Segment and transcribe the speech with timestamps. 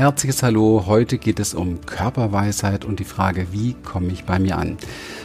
[0.00, 0.84] herzliches Hallo.
[0.86, 4.78] Heute geht es um Körperweisheit und die Frage, wie komme ich bei mir an?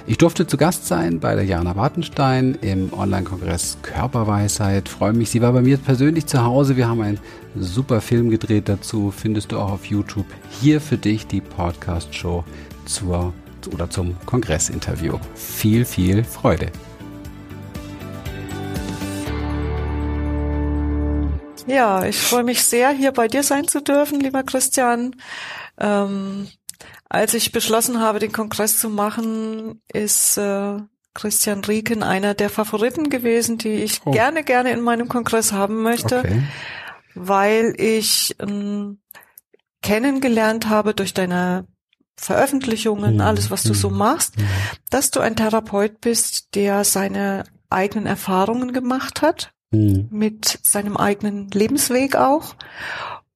[0.06, 4.90] Ich durfte zu Gast sein bei der Jana Wartenstein im Online-Kongress Körperweisheit.
[4.90, 6.76] Freue mich, sie war bei mir persönlich zu Hause.
[6.76, 7.20] Wir haben einen
[7.58, 9.14] super Film gedreht dazu.
[9.16, 10.26] Findest du auch auf YouTube.
[10.60, 12.44] Hier für dich die Podcast-Show
[12.84, 13.34] zur
[13.74, 15.18] oder zum Kongressinterview.
[15.36, 16.68] Viel, viel Freude.
[21.76, 25.14] Ja, ich freue mich sehr, hier bei dir sein zu dürfen, lieber Christian.
[25.78, 26.48] Ähm,
[27.10, 30.78] als ich beschlossen habe, den Kongress zu machen, ist äh,
[31.14, 34.12] Christian Rieken einer der Favoriten gewesen, die ich oh.
[34.12, 36.44] gerne, gerne in meinem Kongress haben möchte, okay.
[37.14, 39.02] weil ich ähm,
[39.82, 41.68] kennengelernt habe durch deine
[42.16, 43.22] Veröffentlichungen, mhm.
[43.22, 43.98] alles, was du so mhm.
[43.98, 44.48] machst, mhm.
[44.90, 50.08] dass du ein Therapeut bist, der seine eigenen Erfahrungen gemacht hat mhm.
[50.12, 52.56] mit seinem eigenen Lebensweg auch.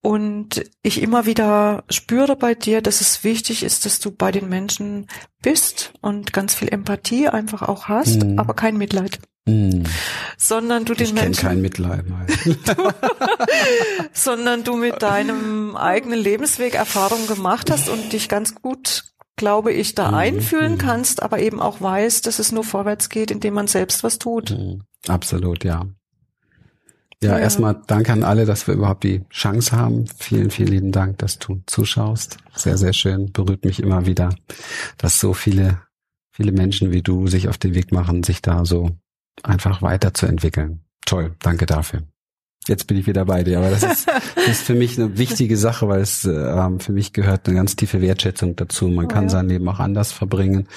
[0.02, 4.48] Und ich immer wieder spüre bei dir, dass es wichtig ist, dass du bei den
[4.48, 5.08] Menschen
[5.42, 8.40] bist und ganz viel Empathie einfach auch hast, mhm.
[8.40, 9.20] aber kein Mitleid.
[9.46, 9.84] Mhm.
[10.38, 11.42] Sondern du den ich Menschen.
[11.42, 12.06] kein Mitleid.
[12.46, 12.94] du,
[14.14, 19.04] sondern du mit deinem eigenen Lebensweg Erfahrung gemacht hast und dich ganz gut
[19.36, 20.14] glaube ich, da mhm.
[20.16, 20.78] einfühlen mhm.
[20.80, 24.56] kannst, aber eben auch weißt, dass es nur vorwärts geht, indem man selbst was tut.
[25.08, 25.86] Absolut, ja.
[27.22, 30.06] Ja, ja, erstmal danke an alle, dass wir überhaupt die Chance haben.
[30.20, 32.38] Vielen, vielen lieben Dank, dass du zuschaust.
[32.56, 33.34] Sehr, sehr schön.
[33.34, 34.34] Berührt mich immer wieder,
[34.98, 35.82] dass so viele,
[36.32, 38.92] viele Menschen wie du sich auf den Weg machen, sich da so
[39.44, 40.86] einfach weiterzuentwickeln.
[41.06, 41.36] Toll.
[41.40, 42.04] Danke dafür.
[42.70, 45.58] Jetzt bin ich wieder bei dir, aber das ist, das ist für mich eine wichtige
[45.58, 48.88] Sache, weil es äh, für mich gehört eine ganz tiefe Wertschätzung dazu.
[48.88, 49.30] Man oh, kann ja.
[49.30, 50.68] sein Leben auch anders verbringen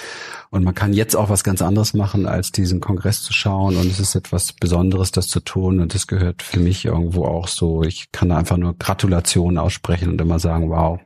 [0.48, 3.90] und man kann jetzt auch was ganz anderes machen, als diesen Kongress zu schauen und
[3.90, 7.82] es ist etwas Besonderes, das zu tun und das gehört für mich irgendwo auch so.
[7.82, 10.98] Ich kann da einfach nur Gratulation aussprechen und immer sagen, wow,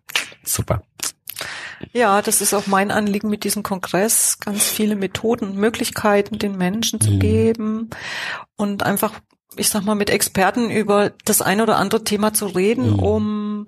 [0.44, 0.82] super.
[1.92, 7.00] Ja, das ist auch mein Anliegen mit diesem Kongress, ganz viele Methoden, Möglichkeiten den Menschen
[7.00, 7.19] zu mhm.
[7.19, 7.91] geben
[8.56, 9.12] und einfach
[9.54, 12.98] ich sag mal, mit Experten über das ein oder andere Thema zu reden, mhm.
[12.98, 13.66] um,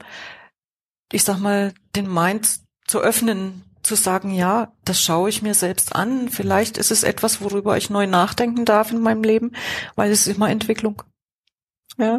[1.12, 5.94] ich sag mal, den Mind zu öffnen, zu sagen, ja, das schaue ich mir selbst
[5.94, 6.28] an.
[6.28, 9.52] Vielleicht ist es etwas, worüber ich neu nachdenken darf in meinem Leben,
[9.94, 11.02] weil es ist immer Entwicklung.
[11.96, 12.18] Ja.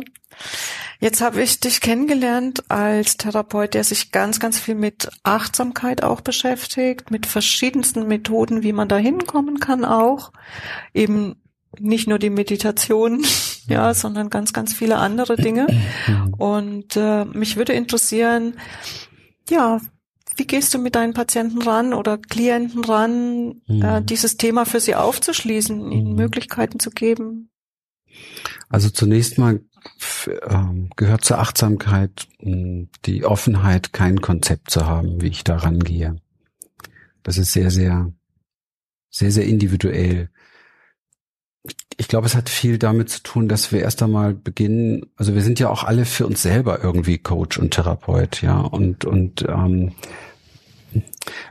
[1.00, 6.20] Jetzt habe ich dich kennengelernt als Therapeut, der sich ganz, ganz viel mit Achtsamkeit auch
[6.20, 10.34] beschäftigt, mit verschiedensten Methoden, wie man da hinkommen kann auch.
[10.94, 11.42] Eben
[11.80, 13.26] nicht nur die Meditation,
[13.70, 15.68] ja, sondern ganz, ganz viele andere Dinge.
[16.38, 18.56] Und äh, mich würde interessieren,
[19.50, 19.80] ja,
[20.36, 23.82] wie gehst du mit deinen Patienten ran oder Klienten ran, mhm.
[23.82, 26.16] äh, dieses Thema für sie aufzuschließen, ihnen mhm.
[26.16, 27.50] Möglichkeiten zu geben?
[28.70, 29.60] Also zunächst mal
[30.48, 36.18] ähm, gehört zur Achtsamkeit die Offenheit, kein Konzept zu haben, wie ich da rangehe.
[37.24, 38.14] Das ist sehr, sehr,
[39.10, 40.30] sehr, sehr individuell
[41.98, 45.42] ich glaube, es hat viel damit zu tun, dass wir erst einmal beginnen, also wir
[45.42, 49.94] sind ja auch alle für uns selber irgendwie Coach und Therapeut, ja, und, und ähm,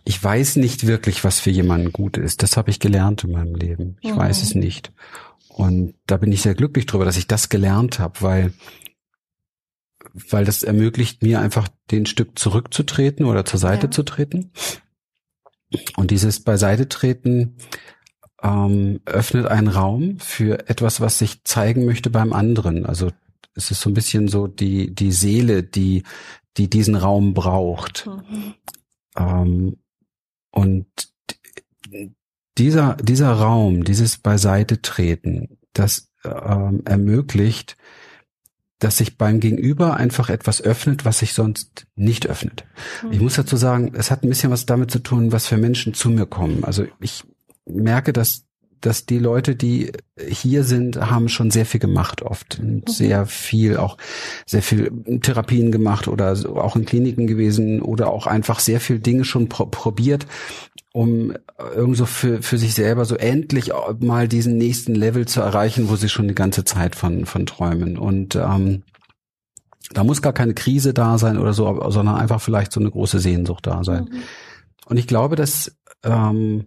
[0.04, 2.42] ich weiß nicht wirklich, was für jemanden gut ist.
[2.42, 3.96] Das habe ich gelernt in meinem Leben.
[4.00, 4.16] Ich mhm.
[4.16, 4.92] weiß es nicht.
[5.48, 8.52] Und da bin ich sehr glücklich drüber, dass ich das gelernt habe, weil
[10.30, 13.90] weil das ermöglicht mir einfach den Stück zurückzutreten oder zur Seite ja.
[13.90, 14.50] zu treten.
[15.96, 17.56] Und dieses Beiseite treten
[18.42, 22.86] ähm, öffnet einen Raum für etwas, was sich zeigen möchte beim anderen.
[22.86, 23.10] Also
[23.54, 26.04] es ist so ein bisschen so die, die Seele, die,
[26.56, 28.06] die diesen Raum braucht.
[28.06, 28.54] Mhm.
[29.16, 29.76] Ähm,
[30.50, 30.86] und
[32.56, 37.76] dieser, dieser Raum, dieses Beiseite treten, das ähm, ermöglicht,
[38.78, 42.64] dass sich beim Gegenüber einfach etwas öffnet, was sich sonst nicht öffnet.
[43.02, 43.12] Mhm.
[43.12, 45.94] Ich muss dazu sagen, es hat ein bisschen was damit zu tun, was für Menschen
[45.94, 46.62] zu mir kommen.
[46.64, 47.24] Also ich
[47.68, 48.48] merke, dass
[48.80, 52.60] dass die Leute, die hier sind, haben schon sehr viel gemacht oft.
[52.60, 52.82] Mhm.
[52.86, 53.96] Sehr viel, auch
[54.46, 59.24] sehr viel Therapien gemacht oder auch in Kliniken gewesen oder auch einfach sehr viel Dinge
[59.24, 60.26] schon pro probiert,
[60.92, 61.34] um
[61.74, 66.08] irgendwo für, für sich selber so endlich mal diesen nächsten Level zu erreichen, wo sie
[66.08, 67.98] schon die ganze Zeit von, von träumen.
[67.98, 68.84] Und ähm,
[69.92, 73.18] da muss gar keine Krise da sein oder so, sondern einfach vielleicht so eine große
[73.18, 74.04] Sehnsucht da sein.
[74.04, 74.22] Mhm.
[74.86, 76.66] Und ich glaube, dass ähm,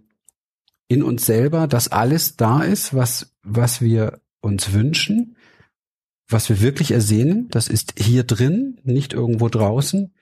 [0.92, 5.36] in uns selber, dass alles da ist, was, was wir uns wünschen,
[6.28, 7.48] was wir wirklich ersehnen.
[7.50, 10.12] Das ist hier drin, nicht irgendwo draußen.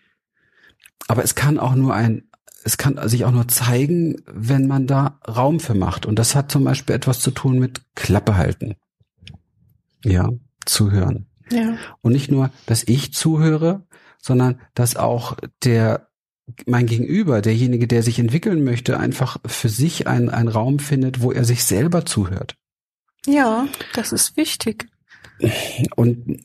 [1.09, 2.29] Aber es kann auch nur ein,
[2.63, 6.07] es kann sich auch nur zeigen, wenn man da Raum für macht.
[6.07, 8.77] Und das hat zum Beispiel etwas zu tun mit Klappe halten.
[10.05, 10.29] Ja,
[10.67, 11.27] zuhören.
[11.51, 11.77] Ja.
[12.01, 13.87] Und nicht nur, dass ich zuhöre,
[14.23, 16.10] sondern dass auch der
[16.67, 21.33] mein Gegenüber, derjenige, der sich entwickeln möchte, einfach für sich einen, einen Raum findet, wo
[21.33, 22.57] er sich selber zuhört.
[23.27, 24.89] Ja, das ist wichtig.
[25.97, 26.43] Und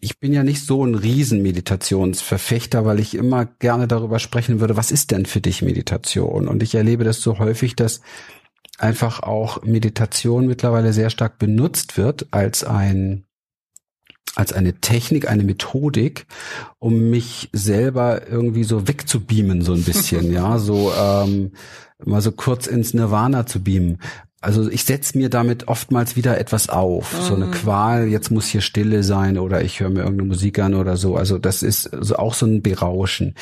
[0.00, 4.90] ich bin ja nicht so ein Riesenmeditationsverfechter, weil ich immer gerne darüber sprechen würde, was
[4.90, 6.46] ist denn für dich Meditation?
[6.46, 8.02] Und ich erlebe das so häufig, dass
[8.78, 13.24] einfach auch Meditation mittlerweile sehr stark benutzt wird als ein
[14.34, 16.26] als eine Technik, eine Methodik,
[16.78, 21.52] um mich selber irgendwie so wegzubeamen, so ein bisschen, ja, so ähm,
[22.04, 23.98] mal so kurz ins Nirvana zu beamen.
[24.40, 27.22] Also ich setze mir damit oftmals wieder etwas auf, mhm.
[27.22, 27.50] so eine mhm.
[27.52, 31.16] Qual, jetzt muss hier Stille sein oder ich höre mir irgendeine Musik an oder so.
[31.16, 33.34] Also das ist so auch so ein Berauschen.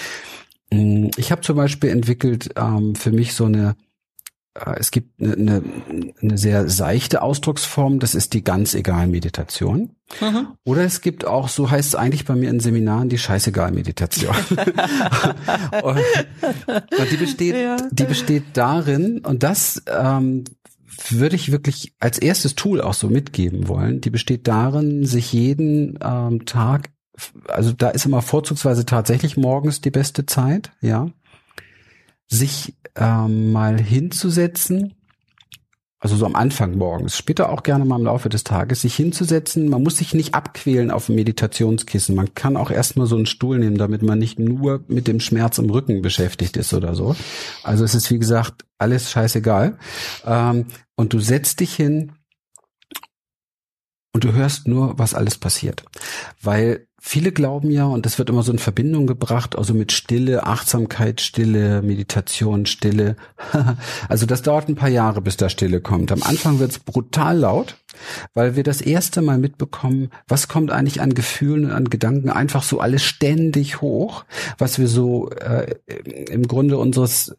[0.70, 3.75] Mm, ich habe zum Beispiel entwickelt ähm, für mich so eine
[4.55, 5.63] es gibt eine,
[6.21, 9.97] eine sehr seichte Ausdrucksform, das ist die ganz egal Meditation.
[10.21, 10.49] Mhm.
[10.65, 14.37] Oder es gibt auch, so heißt es eigentlich bei mir in Seminaren, die scheißegal Meditation.
[15.83, 16.01] und,
[16.67, 17.77] und, die besteht, ja.
[17.91, 20.45] die besteht darin, und das ähm,
[21.09, 24.03] würde ich wirklich als erstes Tool auch so mitgeben wollen.
[24.03, 26.91] Die besteht darin, sich jeden ähm, Tag,
[27.49, 31.09] also da ist immer vorzugsweise tatsächlich morgens die beste Zeit, ja,
[32.32, 34.94] sich ähm, mal hinzusetzen,
[35.99, 39.69] also so am Anfang morgens, später auch gerne mal im Laufe des Tages, sich hinzusetzen.
[39.69, 42.17] Man muss sich nicht abquälen auf dem Meditationskissen.
[42.17, 45.58] Man kann auch erstmal so einen Stuhl nehmen, damit man nicht nur mit dem Schmerz
[45.58, 47.14] im Rücken beschäftigt ist oder so.
[47.62, 49.79] Also es ist, wie gesagt, alles scheißegal.
[50.25, 52.12] Ähm, und du setzt dich hin
[54.12, 55.84] und du hörst nur, was alles passiert.
[56.40, 60.47] Weil Viele glauben ja, und das wird immer so in Verbindung gebracht, also mit Stille,
[60.47, 63.17] Achtsamkeit, Stille, Meditation, Stille.
[64.09, 66.13] also das dauert ein paar Jahre, bis da Stille kommt.
[66.13, 67.77] Am Anfang wird's brutal laut,
[68.35, 72.63] weil wir das erste Mal mitbekommen, was kommt eigentlich an Gefühlen und an Gedanken einfach
[72.63, 74.25] so alles ständig hoch,
[74.57, 75.75] was wir so äh,
[76.31, 77.35] im Grunde unseres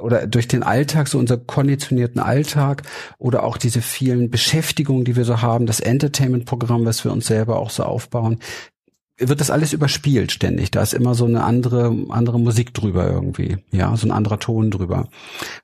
[0.00, 2.84] oder durch den Alltag, so unser konditionierten Alltag
[3.18, 7.58] oder auch diese vielen Beschäftigungen, die wir so haben, das Entertainment-Programm, was wir uns selber
[7.58, 8.38] auch so aufbauen,
[9.20, 10.70] wird das alles überspielt ständig.
[10.70, 13.58] Da ist immer so eine andere, andere Musik drüber irgendwie.
[13.70, 15.08] Ja, so ein anderer Ton drüber.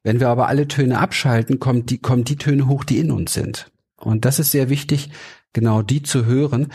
[0.03, 3.33] Wenn wir aber alle Töne abschalten, kommen die, kommen die Töne hoch, die in uns
[3.35, 3.71] sind.
[3.99, 5.11] Und das ist sehr wichtig,
[5.53, 6.69] genau die zu hören.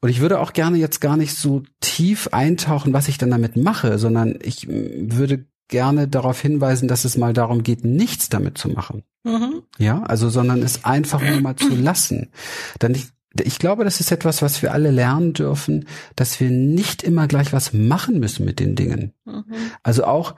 [0.00, 3.56] Und ich würde auch gerne jetzt gar nicht so tief eintauchen, was ich dann damit
[3.56, 8.68] mache, sondern ich würde gerne darauf hinweisen, dass es mal darum geht, nichts damit zu
[8.68, 9.02] machen.
[9.24, 9.62] Mhm.
[9.78, 12.30] Ja, also, sondern es einfach nur mal zu lassen.
[12.78, 15.86] Dann ich, ich glaube, das ist etwas, was wir alle lernen dürfen,
[16.16, 19.12] dass wir nicht immer gleich was machen müssen mit den Dingen.
[19.24, 19.44] Mhm.
[19.82, 20.34] Also auch,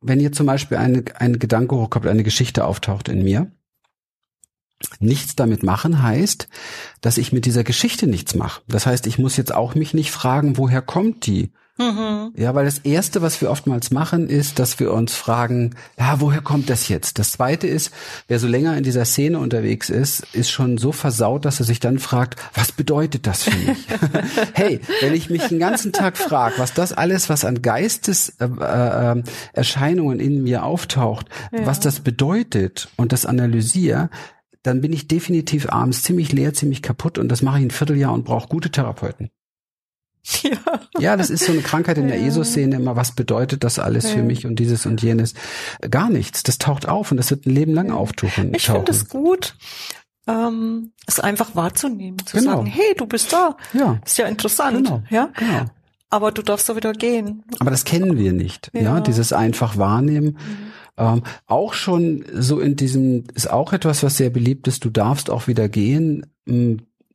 [0.00, 3.50] wenn hier zum Beispiel eine, ein Gedanke hochkommt, eine Geschichte auftaucht in mir,
[5.00, 6.48] nichts damit machen heißt,
[7.00, 8.62] dass ich mit dieser Geschichte nichts mache.
[8.68, 11.52] Das heißt, ich muss jetzt auch mich nicht fragen, woher kommt die?
[11.78, 12.32] Mhm.
[12.36, 16.40] Ja, weil das erste, was wir oftmals machen, ist, dass wir uns fragen, ja, woher
[16.40, 17.18] kommt das jetzt?
[17.18, 17.92] Das zweite ist,
[18.28, 21.78] wer so länger in dieser Szene unterwegs ist, ist schon so versaut, dass er sich
[21.78, 23.76] dann fragt, was bedeutet das für mich?
[24.54, 30.22] hey, wenn ich mich den ganzen Tag frage, was das alles, was an Geisteserscheinungen äh,
[30.22, 31.66] äh, in mir auftaucht, ja.
[31.66, 34.08] was das bedeutet und das analysiere,
[34.62, 38.14] dann bin ich definitiv abends ziemlich leer, ziemlich kaputt und das mache ich ein Vierteljahr
[38.14, 39.28] und brauche gute Therapeuten.
[40.42, 40.80] Ja.
[40.98, 42.26] ja, das ist so eine Krankheit in der ja.
[42.26, 42.96] ESO-Szene immer.
[42.96, 44.10] Was bedeutet das alles ja.
[44.16, 45.34] für mich und dieses und jenes?
[45.88, 46.42] Gar nichts.
[46.42, 48.52] Das taucht auf und das wird ein Leben lang auftauchen.
[48.54, 49.54] Ich finde es gut,
[50.26, 52.56] ähm, es einfach wahrzunehmen, zu genau.
[52.56, 53.56] sagen, hey, du bist da.
[53.72, 54.00] Ja.
[54.04, 54.84] Ist ja interessant.
[54.84, 55.02] Genau.
[55.10, 55.30] Ja.
[55.36, 55.66] Genau.
[56.10, 57.44] Aber du darfst doch wieder gehen.
[57.58, 58.70] Aber das kennen wir nicht.
[58.72, 60.38] Ja, ja dieses einfach wahrnehmen.
[60.38, 60.72] Mhm.
[60.98, 64.84] Ähm, auch schon so in diesem ist auch etwas, was sehr beliebt ist.
[64.84, 66.26] Du darfst auch wieder gehen.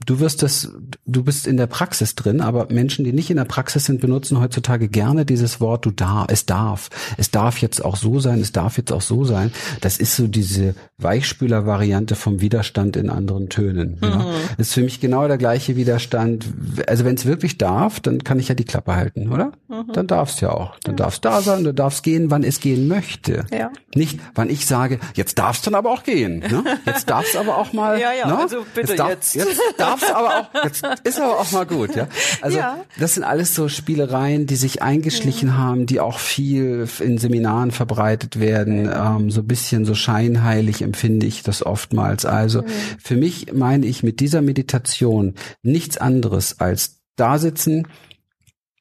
[0.06, 0.72] Du wirst das,
[1.06, 4.40] du bist in der Praxis drin, aber Menschen, die nicht in der Praxis sind, benutzen
[4.40, 6.90] heutzutage gerne dieses Wort, du darf, es darf.
[7.18, 9.52] Es darf jetzt auch so sein, es darf jetzt auch so sein.
[9.82, 13.98] Das ist so diese Weichspüler-Variante vom Widerstand in anderen Tönen.
[14.02, 14.08] Mhm.
[14.08, 14.26] Ja.
[14.58, 16.46] Das ist für mich genau der gleiche Widerstand.
[16.88, 19.52] Also wenn es wirklich darf, dann kann ich ja die Klappe halten, oder?
[19.68, 19.94] Mhm.
[19.94, 20.80] Dann darf es ja auch.
[20.84, 21.04] Dann ja.
[21.04, 23.46] darf es da sein, du darfst gehen, wann es gehen möchte.
[23.52, 23.72] Ja.
[23.96, 26.40] Nicht, wann ich sage, jetzt darf es dann aber auch gehen.
[26.40, 26.64] Ne?
[26.86, 27.92] Jetzt darf es aber auch mal.
[28.02, 28.38] Ja, ja, ne?
[28.40, 29.00] also bitte jetzt.
[29.00, 29.36] Darf, jetzt.
[29.36, 32.08] jetzt darf's aber auch, jetzt ist aber auch mal gut, ja.
[32.42, 32.84] Also ja.
[33.00, 35.58] das sind alles so Spielereien, die sich eingeschlichen ja.
[35.58, 38.90] haben, die auch viel in Seminaren verbreitet werden.
[38.94, 42.26] Ähm, so bisschen so scheinheilig empfinde ich das oftmals.
[42.26, 42.64] Also
[43.02, 47.88] für mich meine ich mit dieser Meditation nichts anderes als da sitzen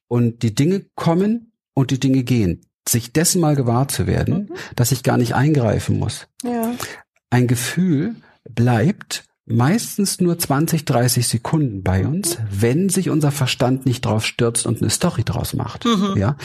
[0.09, 2.63] und die Dinge kommen und die Dinge gehen.
[2.89, 4.55] Sich dessen mal gewahr zu werden, mhm.
[4.75, 6.27] dass ich gar nicht eingreifen muss.
[6.43, 6.73] Ja.
[7.29, 8.17] Ein Gefühl
[8.49, 14.67] bleibt meistens nur 20, 30 Sekunden bei uns, wenn sich unser Verstand nicht drauf stürzt
[14.67, 15.85] und eine Story draus macht.
[15.85, 16.15] Mhm.
[16.17, 16.37] Ja.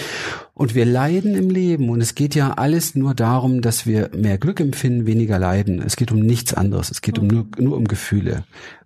[0.54, 4.38] Und wir leiden im Leben und es geht ja alles nur darum, dass wir mehr
[4.38, 5.82] Glück empfinden, weniger leiden.
[5.82, 6.90] Es geht um nichts anderes.
[6.90, 8.44] Es geht um nur, nur um Gefühle.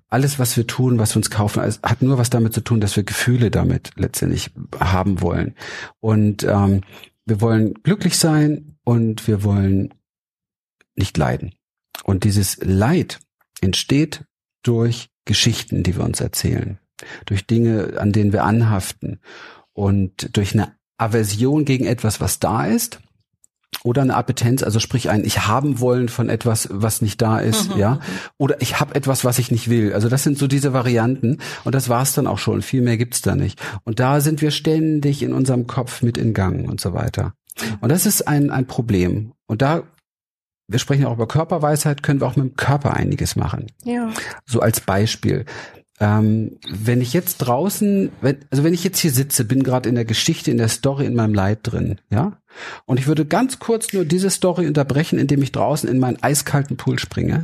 [0.10, 2.96] Alles, was wir tun, was wir uns kaufen, hat nur was damit zu tun, dass
[2.96, 5.54] wir Gefühle damit letztendlich haben wollen.
[6.00, 6.82] Und ähm,
[7.26, 9.94] wir wollen glücklich sein und wir wollen
[10.96, 11.54] nicht leiden.
[12.04, 13.20] Und dieses Leid
[13.62, 14.24] entsteht
[14.64, 16.80] durch Geschichten, die wir uns erzählen,
[17.26, 19.20] durch Dinge, an denen wir anhaften
[19.74, 23.00] und durch eine Aversion gegen etwas, was da ist
[23.84, 27.74] oder eine Appetenz, also sprich ein ich haben wollen von etwas, was nicht da ist,
[27.74, 27.80] mhm.
[27.80, 28.00] ja,
[28.38, 29.94] oder ich habe etwas, was ich nicht will.
[29.94, 32.62] Also das sind so diese Varianten und das war's dann auch schon.
[32.62, 33.62] Viel mehr gibt's da nicht.
[33.84, 37.34] Und da sind wir ständig in unserem Kopf mit in Gang und so weiter.
[37.80, 39.34] Und das ist ein ein Problem.
[39.46, 39.84] Und da
[40.70, 43.68] wir sprechen auch über Körperweisheit, können wir auch mit dem Körper einiges machen.
[43.84, 44.12] Ja.
[44.46, 45.46] So als Beispiel.
[46.00, 49.96] Ähm, wenn ich jetzt draußen, wenn, also wenn ich jetzt hier sitze, bin gerade in
[49.96, 52.38] der Geschichte, in der Story, in meinem Leid drin, ja,
[52.86, 56.78] und ich würde ganz kurz nur diese Story unterbrechen, indem ich draußen in meinen eiskalten
[56.78, 57.44] Pool springe.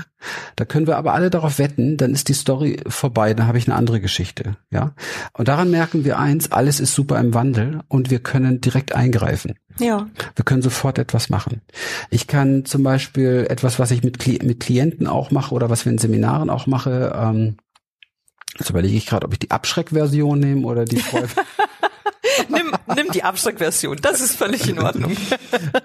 [0.56, 3.68] Da können wir aber alle darauf wetten, dann ist die Story vorbei, dann habe ich
[3.68, 4.94] eine andere Geschichte, ja.
[5.34, 9.56] Und daran merken wir eins, alles ist super im Wandel und wir können direkt eingreifen.
[9.80, 10.08] Ja.
[10.36, 11.62] Wir können sofort etwas machen.
[12.10, 15.92] Ich kann zum Beispiel etwas, was ich mit, mit Klienten auch mache oder was wir
[15.92, 17.58] in Seminaren auch mache, ähm,
[18.58, 21.30] Jetzt überlege ich gerade, ob ich die Abschreckversion nehme oder die Freude.
[22.50, 25.16] nimm, nimm die Abschreckversion, das ist völlig in Ordnung.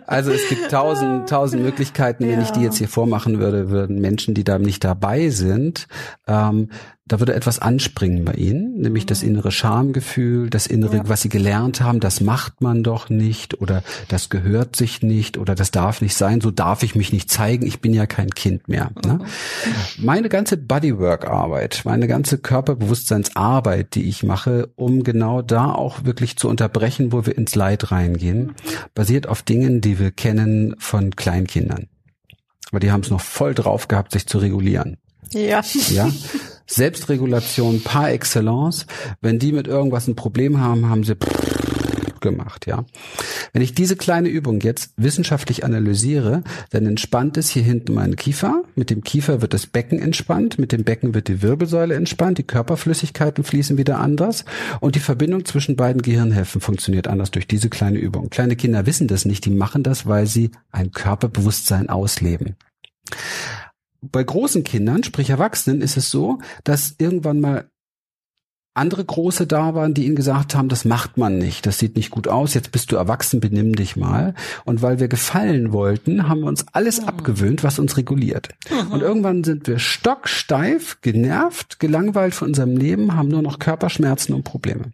[0.06, 2.42] Also es gibt tausend, tausend Möglichkeiten, wenn ja.
[2.42, 5.86] ich die jetzt hier vormachen würde, würden Menschen, die da nicht dabei sind,
[6.26, 6.68] ähm,
[7.10, 9.08] da würde etwas anspringen bei ihnen, nämlich mhm.
[9.08, 11.08] das innere Schamgefühl, das innere, ja.
[11.08, 15.56] was sie gelernt haben, das macht man doch nicht oder das gehört sich nicht oder
[15.56, 18.68] das darf nicht sein, so darf ich mich nicht zeigen, ich bin ja kein Kind
[18.68, 18.92] mehr.
[19.04, 19.14] Ne?
[19.14, 20.04] Mhm.
[20.04, 26.48] Meine ganze Bodywork-Arbeit, meine ganze Körperbewusstseinsarbeit, die ich mache, um genau da auch wirklich zu
[26.48, 28.56] unterbrechen, wo wir ins Leid reingehen,
[28.94, 31.86] basiert auf Dingen, die wir kennen von Kleinkindern.
[32.70, 34.96] Aber die haben es noch voll drauf gehabt, sich zu regulieren.
[35.32, 35.62] Ja.
[35.90, 36.10] Ja.
[36.66, 38.86] Selbstregulation par excellence.
[39.20, 41.14] Wenn die mit irgendwas ein Problem haben, haben sie
[42.20, 42.84] gemacht, ja.
[43.52, 48.62] Wenn ich diese kleine Übung jetzt wissenschaftlich analysiere, dann entspannt es hier hinten meinen Kiefer.
[48.74, 52.44] Mit dem Kiefer wird das Becken entspannt, mit dem Becken wird die Wirbelsäule entspannt, die
[52.44, 54.44] Körperflüssigkeiten fließen wieder anders
[54.80, 58.30] und die Verbindung zwischen beiden Gehirnhälften funktioniert anders durch diese kleine Übung.
[58.30, 62.56] Kleine Kinder wissen das nicht, die machen das, weil sie ein Körperbewusstsein ausleben
[64.02, 67.70] bei großen Kindern, sprich Erwachsenen, ist es so, dass irgendwann mal
[68.74, 72.10] andere Große da waren, die ihnen gesagt haben, das macht man nicht, das sieht nicht
[72.10, 74.34] gut aus, jetzt bist du erwachsen, benimm dich mal.
[74.64, 77.08] Und weil wir gefallen wollten, haben wir uns alles mhm.
[77.08, 78.50] abgewöhnt, was uns reguliert.
[78.70, 78.92] Mhm.
[78.92, 84.44] Und irgendwann sind wir stocksteif, genervt, gelangweilt von unserem Leben, haben nur noch Körperschmerzen und
[84.44, 84.92] Probleme.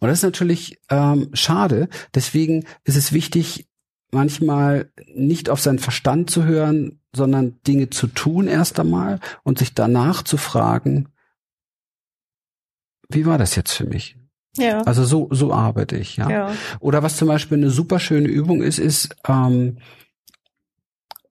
[0.00, 1.88] Und das ist natürlich ähm, schade.
[2.14, 3.66] Deswegen ist es wichtig,
[4.12, 9.74] manchmal nicht auf seinen Verstand zu hören, sondern Dinge zu tun erst einmal und sich
[9.74, 11.08] danach zu fragen,
[13.08, 14.16] wie war das jetzt für mich?
[14.56, 14.82] Ja.
[14.82, 16.30] Also so, so arbeite ich, ja.
[16.30, 16.52] ja.
[16.80, 19.78] Oder was zum Beispiel eine super schöne Übung ist, ist, ähm,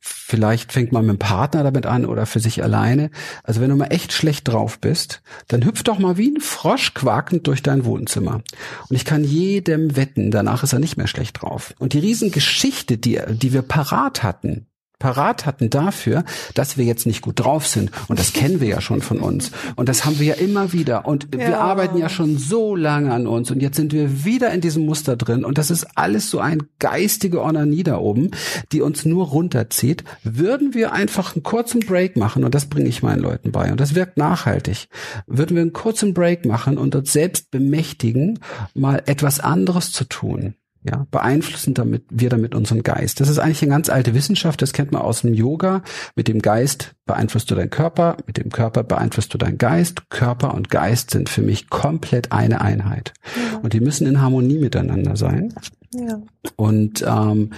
[0.08, 3.12] Vielleicht fängt man mit dem Partner damit an oder für sich alleine.
[3.44, 6.96] Also wenn du mal echt schlecht drauf bist, dann hüpf doch mal wie ein Frosch
[6.96, 8.42] quakend durch dein Wohnzimmer.
[8.90, 11.76] Und ich kann jedem wetten, danach ist er nicht mehr schlecht drauf.
[11.78, 14.66] Und die Riesengeschichte, die, die wir parat hatten,
[15.00, 16.24] parat hatten dafür,
[16.54, 17.92] dass wir jetzt nicht gut drauf sind.
[18.08, 19.52] Und das kennen wir ja schon von uns.
[19.76, 21.06] Und das haben wir ja immer wieder.
[21.06, 21.40] Und ja.
[21.48, 23.52] wir arbeiten ja schon so lange an uns.
[23.52, 25.46] Und jetzt sind wir wieder in diesem Muster drin.
[25.46, 28.32] Und das ist alles so ein geistige Onanie da oben,
[28.72, 30.04] die uns nur runterzieht.
[30.24, 33.80] Würden wir einfach einen kurzen Break machen, und das bringe ich meinen Leuten bei, und
[33.80, 34.88] das wirkt nachhaltig,
[35.28, 38.40] würden wir einen kurzen Break machen und uns selbst bemächtigen,
[38.74, 40.56] mal etwas anderes zu tun
[40.88, 43.20] ja, beeinflussen damit, wir damit unseren Geist.
[43.20, 45.82] Das ist eigentlich eine ganz alte Wissenschaft, das kennt man aus dem Yoga.
[46.16, 50.10] Mit dem Geist beeinflusst du deinen Körper, mit dem Körper beeinflusst du deinen Geist.
[50.10, 53.14] Körper und Geist sind für mich komplett eine Einheit.
[53.36, 53.60] Ja.
[53.60, 55.54] Und die müssen in Harmonie miteinander sein.
[55.94, 56.22] Ja.
[56.56, 57.52] Und ähm,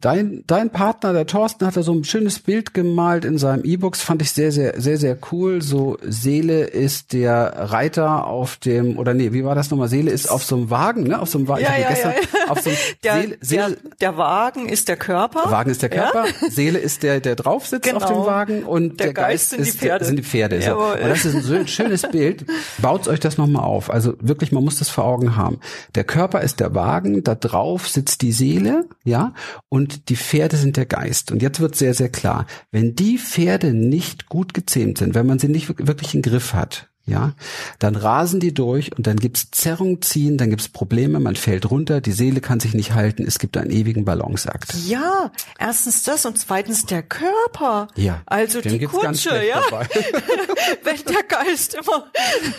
[0.00, 4.02] dein, dein Partner, der Thorsten, hat da so ein schönes Bild gemalt in seinem E-Books,
[4.02, 5.62] fand ich sehr, sehr, sehr, sehr cool.
[5.62, 9.88] So Seele ist der Reiter auf dem, oder nee, wie war das nochmal?
[9.88, 11.20] Seele ist auf so einem Wagen, ne?
[11.20, 11.62] Auf so einem Wagen.
[11.62, 14.96] Ja, ja, gestern ja, auf so einem der, Seele, Seele, der, der, Wagen ist der
[14.96, 15.50] Körper.
[15.50, 16.24] Wagen ist der Körper.
[16.48, 17.98] Seele ist der, der drauf sitzt genau.
[17.98, 18.26] auf dem genau.
[18.26, 20.04] Wagen und der, der Geist, Geist sind, ist, die Pferde.
[20.04, 20.62] sind die Pferde.
[20.62, 20.76] So.
[20.76, 22.44] Und das ist ein schönes Bild.
[22.78, 23.90] Baut euch das nochmal auf.
[23.90, 25.60] Also wirklich, man muss das vor Augen haben.
[25.94, 29.32] Der Körper ist der Wagen, da drauf sitzt die Seele, ja,
[29.68, 31.30] und und die Pferde sind der Geist.
[31.30, 35.38] Und jetzt wird sehr, sehr klar, wenn die Pferde nicht gut gezähmt sind, wenn man
[35.38, 37.32] sie nicht wirklich im Griff hat, ja,
[37.78, 42.00] dann rasen die durch und dann gibt's Zerrung ziehen, dann gibt's Probleme, man fällt runter,
[42.00, 44.74] die Seele kann sich nicht halten, es gibt einen ewigen Balanceakt.
[44.86, 47.86] Ja, erstens das und zweitens der Körper.
[47.94, 48.22] Ja.
[48.26, 49.62] Also die Kutsche, ja.
[50.82, 52.10] Wenn der Geist immer.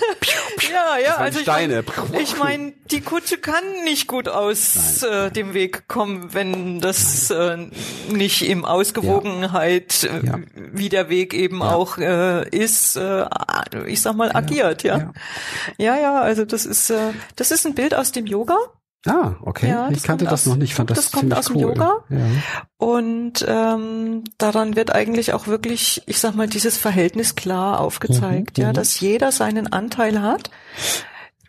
[0.71, 1.83] ja, ja, also ich Steine.
[2.11, 7.29] meine, ich mein, die Kutsche kann nicht gut aus äh, dem Weg kommen, wenn das
[7.31, 7.57] äh,
[8.09, 10.39] nicht im Ausgewogenheit, äh, ja.
[10.55, 11.73] wie der Weg eben ja.
[11.73, 13.25] auch äh, ist, äh,
[13.87, 14.97] ich sag mal, agiert, ja.
[14.97, 15.13] Ja,
[15.77, 18.57] ja, ja also das ist, äh, das ist ein Bild aus dem Yoga.
[19.05, 19.69] Ah, okay.
[19.69, 20.73] Ja, ich kannte das aus, noch nicht.
[20.73, 22.03] Fand das, das kommt aus dem Yoga.
[22.09, 22.17] Ja.
[22.77, 28.63] Und ähm, daran wird eigentlich auch wirklich, ich sag mal, dieses Verhältnis klar aufgezeigt, mhm,
[28.63, 28.73] ja, mhm.
[28.73, 30.49] dass jeder seinen Anteil hat.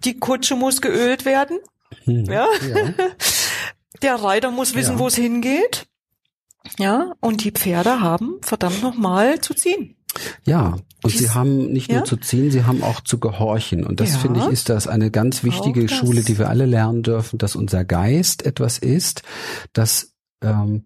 [0.05, 1.59] Die Kutsche muss geölt werden.
[2.05, 2.47] Mhm, ja.
[2.63, 2.95] ja.
[4.03, 5.87] Der Reiter muss wissen, wo es hingeht.
[6.79, 9.97] Ja, und die Pferde haben verdammt nochmal zu ziehen.
[10.45, 12.05] Ja, und sie haben nicht nur ja?
[12.05, 13.85] zu ziehen, sie haben auch zu gehorchen.
[13.85, 14.19] Und das ja.
[14.19, 17.85] finde ich ist das eine ganz wichtige Schule, die wir alle lernen dürfen, dass unser
[17.85, 19.23] Geist etwas ist,
[19.73, 20.85] das ähm,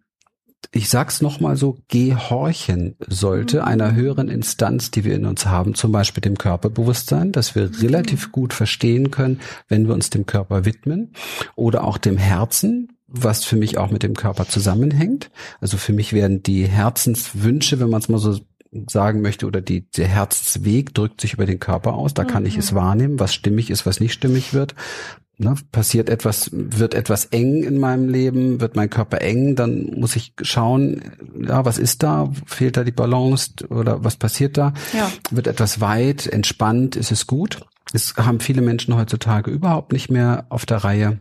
[0.75, 3.65] ich sag's nochmal so, gehorchen sollte mhm.
[3.65, 7.75] einer höheren Instanz, die wir in uns haben, zum Beispiel dem Körperbewusstsein, dass wir mhm.
[7.81, 11.13] relativ gut verstehen können, wenn wir uns dem Körper widmen
[11.57, 15.31] oder auch dem Herzen, was für mich auch mit dem Körper zusammenhängt.
[15.61, 18.39] Also für mich werden die Herzenswünsche, wenn man es mal so
[18.89, 22.15] sagen möchte oder die, der Herzensweg drückt sich über den Körper aus.
[22.15, 22.49] Da kann mhm.
[22.49, 24.75] ich es wahrnehmen, was stimmig ist, was nicht stimmig wird.
[25.39, 30.15] Ne, passiert etwas, wird etwas eng in meinem Leben, wird mein Körper eng, dann muss
[30.15, 31.03] ich schauen,
[31.41, 32.31] ja, was ist da?
[32.47, 34.75] Fehlt da die Balance oder was passiert da?
[34.93, 35.11] Ja.
[35.31, 37.65] Wird etwas weit, entspannt, ist es gut?
[37.93, 41.21] Es haben viele Menschen heutzutage überhaupt nicht mehr auf der Reihe.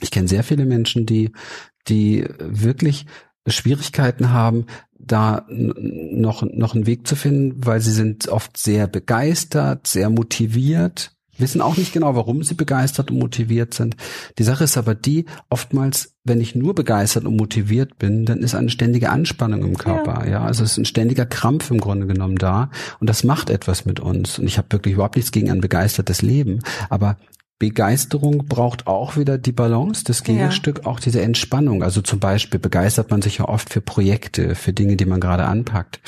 [0.00, 1.32] Ich kenne sehr viele Menschen, die,
[1.88, 3.06] die wirklich
[3.46, 4.66] Schwierigkeiten haben,
[5.06, 11.14] da noch, noch einen Weg zu finden, weil sie sind oft sehr begeistert, sehr motiviert,
[11.38, 13.96] wissen auch nicht genau, warum sie begeistert und motiviert sind.
[14.38, 18.54] Die Sache ist aber die, oftmals, wenn ich nur begeistert und motiviert bin, dann ist
[18.54, 20.24] eine ständige Anspannung im Körper.
[20.24, 23.50] Ja, ja also es ist ein ständiger Krampf im Grunde genommen da und das macht
[23.50, 24.38] etwas mit uns.
[24.38, 27.16] Und ich habe wirklich überhaupt nichts gegen ein begeistertes Leben, aber
[27.58, 30.86] Begeisterung braucht auch wieder die Balance, das Gegenstück, ja.
[30.86, 31.82] auch diese Entspannung.
[31.82, 35.44] Also zum Beispiel begeistert man sich ja oft für Projekte, für Dinge, die man gerade
[35.44, 36.00] anpackt.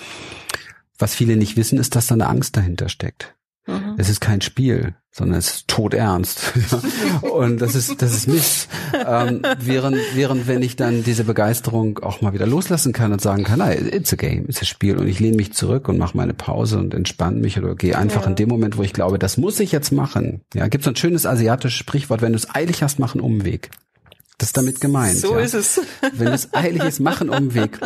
[0.98, 3.36] Was viele nicht wissen, ist, dass da eine Angst dahinter steckt.
[3.66, 3.94] Mhm.
[3.96, 6.52] Es ist kein Spiel, sondern es ist todernst.
[7.22, 8.68] und das ist, das ist Mist.
[8.92, 13.44] Ähm, während, während wenn ich dann diese Begeisterung auch mal wieder loslassen kann und sagen
[13.44, 16.16] kann, nein, it's a game, it's a Spiel und ich lehne mich zurück und mache
[16.16, 18.28] meine Pause und entspanne mich oder gehe einfach ja.
[18.28, 20.42] in dem Moment, wo ich glaube, das muss ich jetzt machen.
[20.52, 23.70] Ja, gibt so ein schönes asiatisches Sprichwort, wenn du es eilig hast, mach einen Umweg.
[24.36, 25.16] Das ist damit gemeint.
[25.16, 25.40] So ja.
[25.40, 25.80] ist es.
[26.12, 27.80] Wenn es eilig ist, mach einen Umweg.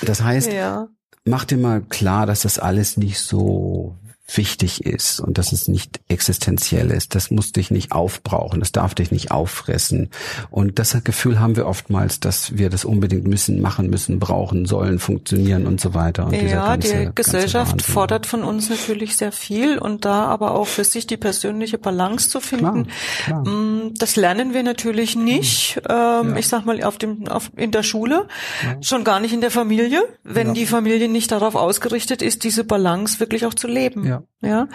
[0.00, 0.88] Das heißt, ja.
[1.26, 3.98] mach dir mal klar, dass das alles nicht so
[4.36, 7.14] wichtig ist und dass es nicht existenziell ist.
[7.14, 10.10] Das muss dich nicht aufbrauchen, das darf dich nicht auffressen.
[10.50, 14.98] Und das Gefühl haben wir oftmals, dass wir das unbedingt müssen, machen müssen, brauchen, sollen,
[14.98, 16.26] funktionieren und so weiter.
[16.26, 20.66] Und ja, ganze, die Gesellschaft fordert von uns natürlich sehr viel und da aber auch
[20.66, 22.86] für sich die persönliche Balance zu finden,
[23.24, 23.48] klar, klar.
[23.48, 26.36] Mm, das lernen wir natürlich nicht, ähm, ja.
[26.36, 28.26] ich sag mal, auf dem, auf, in der Schule,
[28.64, 28.82] ja.
[28.82, 30.52] schon gar nicht in der Familie, wenn ja.
[30.54, 34.06] die Familie nicht darauf ausgerichtet ist, diese Balance wirklich auch zu leben.
[34.06, 34.21] Ja.
[34.40, 34.68] Ja.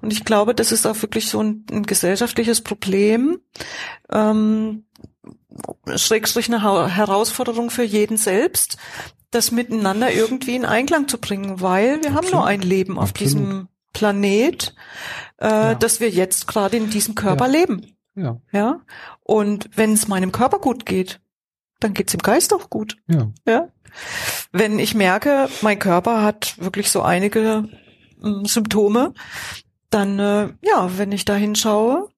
[0.00, 3.40] Und ich glaube, das ist auch wirklich so ein, ein gesellschaftliches Problem,
[4.10, 4.84] ähm,
[5.96, 8.76] Schrägstrich eine Herausforderung für jeden selbst,
[9.30, 12.16] das miteinander irgendwie in Einklang zu bringen, weil wir Absolut.
[12.16, 13.20] haben nur ein Leben auf Absolut.
[13.20, 14.74] diesem Planet,
[15.38, 15.74] äh, ja.
[15.74, 17.52] dass wir jetzt gerade in diesem Körper ja.
[17.52, 17.96] leben.
[18.14, 18.40] Ja.
[18.52, 18.80] ja.
[19.22, 21.20] Und wenn es meinem Körper gut geht,
[21.80, 22.96] dann geht's dem Geist auch gut.
[23.06, 23.30] Ja.
[23.46, 23.68] ja.
[24.52, 27.68] Wenn ich merke, mein Körper hat wirklich so einige
[28.44, 29.14] Symptome,
[29.90, 32.08] dann äh, ja, wenn ich da hinschaue,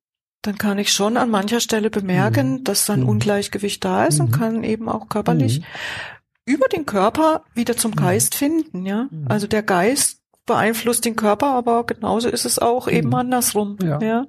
[0.42, 2.64] dann kann ich schon an mancher Stelle bemerken, mhm.
[2.64, 3.08] dass ein mhm.
[3.08, 4.24] Ungleichgewicht da ist mhm.
[4.26, 5.64] und kann eben auch körperlich mhm.
[6.46, 7.96] über den Körper wieder zum mhm.
[7.96, 9.08] Geist finden, ja.
[9.10, 9.26] Mhm.
[9.28, 14.00] Also der Geist beeinflusst den Körper, aber genauso ist es auch eben andersrum, ja.
[14.00, 14.26] ja.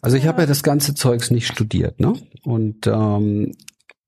[0.00, 2.14] Also ich habe ja das ganze Zeugs nicht studiert, ne?
[2.42, 3.52] Und ähm,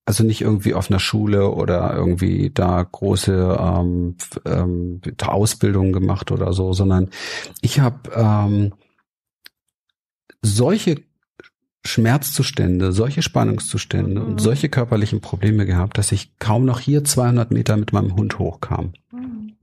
[0.05, 6.53] also nicht irgendwie auf einer Schule oder irgendwie da große ähm, ähm, Ausbildungen gemacht oder
[6.53, 7.11] so, sondern
[7.61, 8.73] ich habe ähm,
[10.43, 11.03] solche
[11.85, 14.27] Schmerzzustände, solche Spannungszustände mhm.
[14.27, 18.38] und solche körperlichen Probleme gehabt, dass ich kaum noch hier 200 Meter mit meinem Hund
[18.38, 18.93] hochkam.
[19.12, 19.55] Mhm.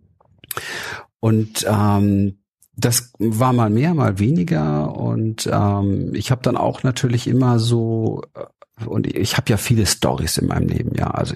[1.20, 2.40] Und ähm,
[2.76, 8.22] das war mal mehr, mal weniger und ähm, ich habe dann auch natürlich immer so
[8.36, 8.46] äh,
[8.86, 11.36] und ich habe ja viele Stories in meinem Leben, ja, also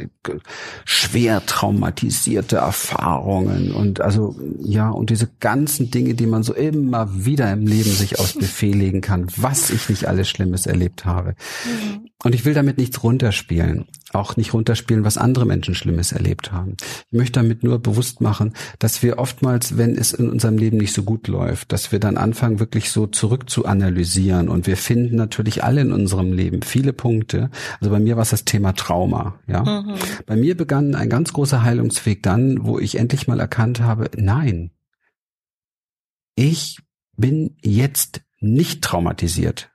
[0.86, 7.52] schwer traumatisierte Erfahrungen und also ja und diese ganzen Dinge, die man so immer wieder
[7.52, 11.36] im Leben sich aus Befehl legen kann, was ich nicht alles Schlimmes erlebt habe.
[11.66, 12.10] Mhm.
[12.24, 16.78] Und ich will damit nichts runterspielen, auch nicht runterspielen, was andere Menschen Schlimmes erlebt haben.
[17.12, 20.94] Ich möchte damit nur bewusst machen, dass wir oftmals, wenn es in unserem Leben nicht
[20.94, 25.18] so gut läuft, dass wir dann anfangen, wirklich so zurück zu analysieren und wir finden
[25.18, 27.50] natürlich alle in unserem Leben viele Punkte.
[27.82, 29.38] Also bei mir war es das Thema Trauma.
[29.46, 29.96] Ja, mhm.
[30.26, 34.72] bei mir begann ein ganz großer Heilungsweg dann, wo ich endlich mal erkannt habe: Nein,
[36.36, 36.80] ich
[37.18, 39.72] bin jetzt nicht traumatisiert.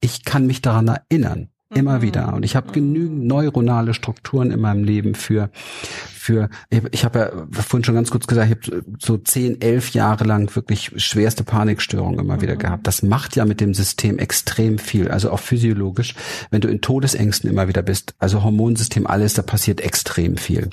[0.00, 1.51] Ich kann mich daran erinnern.
[1.74, 2.02] Immer mhm.
[2.02, 2.34] wieder.
[2.34, 6.50] Und ich habe genügend neuronale Strukturen in meinem Leben für, für,
[6.90, 10.54] ich habe ja vorhin schon ganz kurz gesagt, ich habe so zehn, elf Jahre lang
[10.54, 12.58] wirklich schwerste Panikstörungen immer wieder mhm.
[12.58, 12.86] gehabt.
[12.86, 16.14] Das macht ja mit dem System extrem viel, also auch physiologisch.
[16.50, 20.70] Wenn du in Todesängsten immer wieder bist, also Hormonsystem, alles, da passiert extrem viel.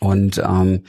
[0.00, 0.82] Und ähm,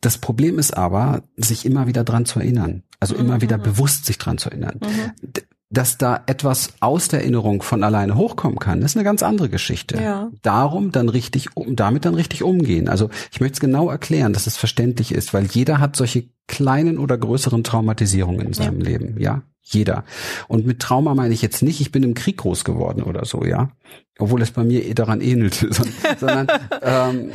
[0.00, 2.84] das Problem ist aber, sich immer wieder dran zu erinnern.
[3.00, 3.42] Also immer mhm.
[3.42, 4.80] wieder bewusst sich dran zu erinnern.
[4.82, 5.32] Mhm
[5.70, 9.48] dass da etwas aus der Erinnerung von alleine hochkommen kann, das ist eine ganz andere
[9.48, 10.02] Geschichte.
[10.02, 10.30] Ja.
[10.42, 12.88] Darum dann richtig, um, damit dann richtig umgehen.
[12.88, 16.98] Also ich möchte es genau erklären, dass es verständlich ist, weil jeder hat solche kleinen
[16.98, 18.86] oder größeren Traumatisierungen in seinem ja.
[18.86, 19.42] Leben, ja.
[19.72, 20.04] Jeder.
[20.48, 23.44] Und mit Trauma meine ich jetzt nicht, ich bin im Krieg groß geworden oder so,
[23.44, 23.70] ja.
[24.18, 25.70] Obwohl es bei mir eh daran ähnelte,
[26.18, 26.48] sondern,
[26.82, 27.30] ähm,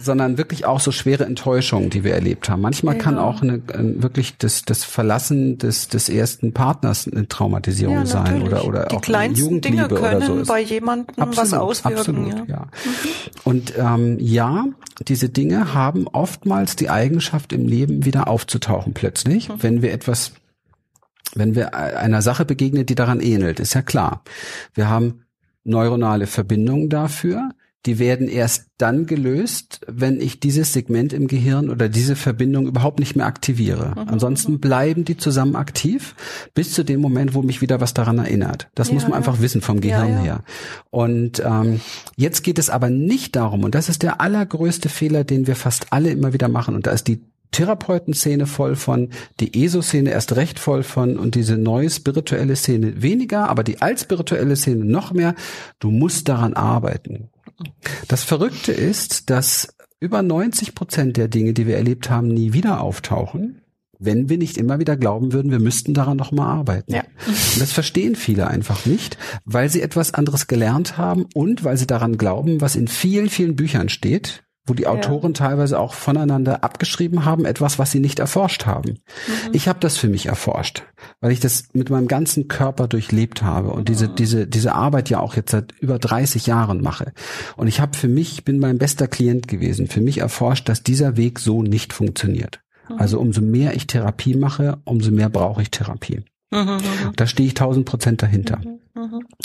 [0.00, 2.60] sondern wirklich auch so schwere Enttäuschungen, die wir erlebt haben.
[2.60, 3.02] Manchmal ja.
[3.02, 8.42] kann auch eine, wirklich das, das Verlassen des, des ersten Partners eine Traumatisierung ja, sein
[8.42, 10.52] oder, oder die auch kleinsten Jugendliebe Dinge können oder so.
[10.52, 11.98] bei jemandem absolut, was auswirken.
[11.98, 12.44] Absolut, ja.
[12.46, 12.60] ja.
[12.60, 12.90] Mhm.
[13.44, 14.66] Und ähm, ja,
[15.06, 19.54] diese Dinge haben oftmals die Eigenschaft im Leben wieder aufzutauchen plötzlich, mhm.
[19.62, 20.32] wenn wir etwas
[21.34, 24.22] wenn wir einer Sache begegnen, die daran ähnelt, ist ja klar.
[24.74, 25.24] Wir haben
[25.64, 27.50] neuronale Verbindungen dafür.
[27.86, 32.98] Die werden erst dann gelöst, wenn ich dieses Segment im Gehirn oder diese Verbindung überhaupt
[32.98, 33.92] nicht mehr aktiviere.
[33.92, 34.08] Mhm.
[34.08, 36.16] Ansonsten bleiben die zusammen aktiv
[36.54, 38.68] bis zu dem Moment, wo mich wieder was daran erinnert.
[38.74, 40.22] Das ja, muss man einfach wissen vom Gehirn ja, ja.
[40.22, 40.44] her.
[40.90, 41.80] Und ähm,
[42.16, 45.92] jetzt geht es aber nicht darum, und das ist der allergrößte Fehler, den wir fast
[45.92, 50.58] alle immer wieder machen, und da ist die Therapeutenszene voll von, die ESO-Szene erst recht
[50.58, 55.34] voll von und diese neue spirituelle Szene weniger, aber die altspirituelle Szene noch mehr.
[55.78, 57.30] Du musst daran arbeiten.
[58.06, 62.80] Das Verrückte ist, dass über 90 Prozent der Dinge, die wir erlebt haben, nie wieder
[62.80, 63.62] auftauchen,
[63.98, 66.94] wenn wir nicht immer wieder glauben würden, wir müssten daran noch mal arbeiten.
[66.94, 67.02] Ja.
[67.26, 71.86] Und das verstehen viele einfach nicht, weil sie etwas anderes gelernt haben und weil sie
[71.86, 75.46] daran glauben, was in vielen, vielen Büchern steht, wo die Autoren ja.
[75.46, 78.90] teilweise auch voneinander abgeschrieben haben, etwas, was sie nicht erforscht haben.
[78.90, 79.50] Mhm.
[79.52, 80.82] Ich habe das für mich erforscht,
[81.20, 83.84] weil ich das mit meinem ganzen Körper durchlebt habe und mhm.
[83.84, 87.12] diese diese diese Arbeit ja auch jetzt seit über 30 Jahren mache.
[87.56, 91.16] Und ich habe für mich bin mein bester Klient gewesen, für mich erforscht, dass dieser
[91.16, 92.60] Weg so nicht funktioniert.
[92.88, 92.98] Mhm.
[92.98, 96.22] Also umso mehr ich Therapie mache, umso mehr brauche ich Therapie.
[96.50, 97.12] Mhm, mhm, mhm.
[97.16, 98.60] Da stehe ich tausend Prozent dahinter.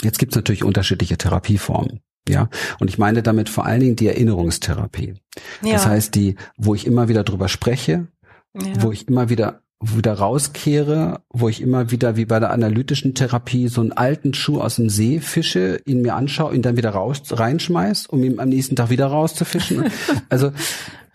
[0.02, 2.00] Jetzt gibt es natürlich unterschiedliche Therapieformen.
[2.28, 2.48] Ja,
[2.80, 5.14] und ich meine damit vor allen Dingen die Erinnerungstherapie.
[5.62, 5.72] Ja.
[5.72, 8.06] Das heißt, die, wo ich immer wieder drüber spreche,
[8.54, 8.82] ja.
[8.82, 9.63] wo ich immer wieder
[9.94, 14.60] wieder rauskehre, wo ich immer wieder wie bei der analytischen Therapie so einen alten Schuh
[14.60, 18.48] aus dem See fische, ihn mir anschaue, ihn dann wieder raus reinschmeiß, um ihn am
[18.48, 19.84] nächsten Tag wieder rauszufischen.
[20.28, 20.52] also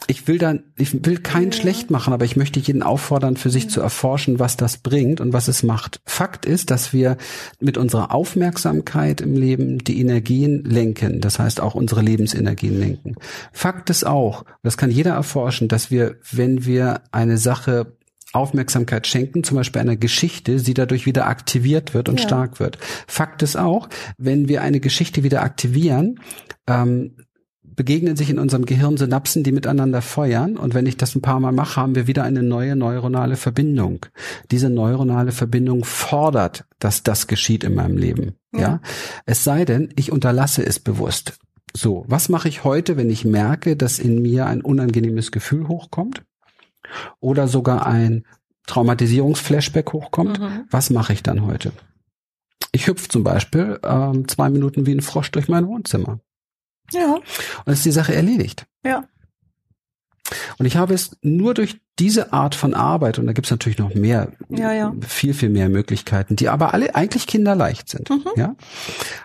[0.08, 1.58] ich will dann, ich will keinen ja.
[1.58, 3.70] schlecht machen, aber ich möchte jeden auffordern, für sich ja.
[3.70, 6.02] zu erforschen, was das bringt und was es macht.
[6.06, 7.18] Fakt ist, dass wir
[7.60, 11.22] mit unserer Aufmerksamkeit im Leben die Energien lenken.
[11.22, 13.16] Das heißt auch unsere Lebensenergien lenken.
[13.52, 17.99] Fakt ist auch, das kann jeder erforschen, dass wir, wenn wir eine Sache
[18.34, 22.28] Aufmerksamkeit schenken, zum Beispiel einer Geschichte, sie dadurch wieder aktiviert wird und ja.
[22.28, 22.78] stark wird.
[23.08, 26.20] Fakt ist auch, wenn wir eine Geschichte wieder aktivieren,
[26.68, 27.16] ähm,
[27.80, 30.58] begegnen sich in unserem Gehirn Synapsen, die miteinander feuern.
[30.58, 34.06] Und wenn ich das ein paar Mal mache, haben wir wieder eine neue neuronale Verbindung.
[34.52, 38.36] Diese neuronale Verbindung fordert, dass das geschieht in meinem Leben.
[38.54, 38.60] Ja.
[38.60, 38.82] ja?
[39.26, 41.40] Es sei denn, ich unterlasse es bewusst.
[41.74, 46.24] So, was mache ich heute, wenn ich merke, dass in mir ein unangenehmes Gefühl hochkommt?
[47.20, 48.26] Oder sogar ein
[48.68, 50.40] Traumatisierungsflashback hochkommt?
[50.40, 50.66] Mhm.
[50.70, 51.72] Was mache ich dann heute?
[52.72, 56.20] Ich hüpfe zum Beispiel ähm, zwei Minuten wie ein Frosch durch mein Wohnzimmer.
[56.92, 57.20] Ja.
[57.66, 58.66] Und ist die Sache erledigt.
[58.84, 59.06] Ja.
[60.58, 63.78] Und ich habe es nur durch diese Art von Arbeit, und da gibt es natürlich
[63.78, 64.96] noch mehr, ja, ja.
[65.06, 68.24] viel, viel mehr Möglichkeiten, die aber alle eigentlich kinderleicht sind, mhm.
[68.36, 68.56] ja,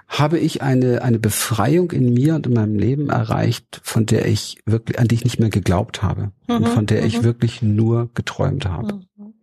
[0.08, 4.58] habe ich eine, eine Befreiung in mir und in meinem Leben erreicht, von der ich
[4.66, 6.56] wirklich, an die ich nicht mehr geglaubt habe mhm.
[6.56, 7.06] und von der mhm.
[7.06, 8.94] ich wirklich nur geträumt habe.
[8.94, 9.34] Mhm.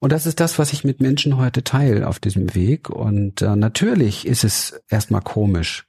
[0.00, 2.88] Und das ist das, was ich mit Menschen heute teile auf diesem Weg.
[2.88, 5.86] Und äh, natürlich ist es erstmal komisch.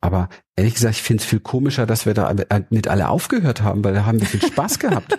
[0.00, 2.34] Aber ehrlich gesagt, ich finde es viel komischer, dass wir da
[2.70, 5.18] mit alle aufgehört haben, weil da haben wir viel Spaß gehabt.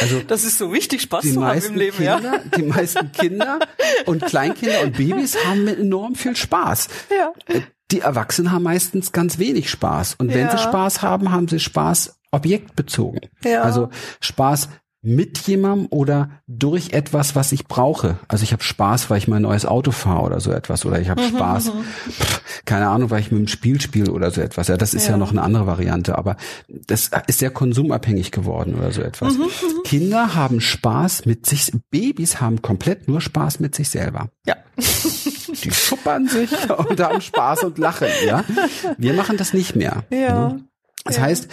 [0.00, 2.38] Also das ist so wichtig, Spaß zu haben im Leben, Kinder, ja.
[2.56, 3.58] Die meisten Kinder
[4.06, 6.88] und Kleinkinder und Babys haben enorm viel Spaß.
[7.10, 7.32] Ja.
[7.46, 10.14] Äh, die Erwachsenen haben meistens ganz wenig Spaß.
[10.18, 10.56] Und wenn ja.
[10.56, 13.20] sie Spaß haben, haben sie Spaß objektbezogen.
[13.44, 13.62] Ja.
[13.62, 14.68] Also Spaß
[15.04, 18.18] mit jemandem oder durch etwas, was ich brauche.
[18.28, 20.86] Also ich habe Spaß, weil ich mein neues Auto fahre oder so etwas.
[20.86, 21.82] Oder ich habe mhm, Spaß, mhm.
[22.08, 24.68] pff, keine Ahnung, weil ich mit dem Spiel spiele oder so etwas.
[24.68, 25.12] Ja, das ist ja.
[25.12, 25.16] ja.
[25.16, 26.36] noch eine andere Variante, aber
[26.68, 29.34] das ist sehr konsumabhängig geworden oder so etwas.
[29.34, 29.50] Mhm,
[29.84, 34.28] Kinder haben Spaß mit sich, Babys haben komplett nur Spaß mit sich selber.
[34.46, 34.54] Ja.
[34.76, 36.50] Die schuppern sich
[36.88, 38.44] und haben Spaß und lachen, ja.
[38.98, 40.04] Wir machen das nicht mehr.
[40.10, 40.48] Ja.
[40.50, 40.64] Ne?
[41.04, 41.22] Das ja.
[41.22, 41.48] heißt,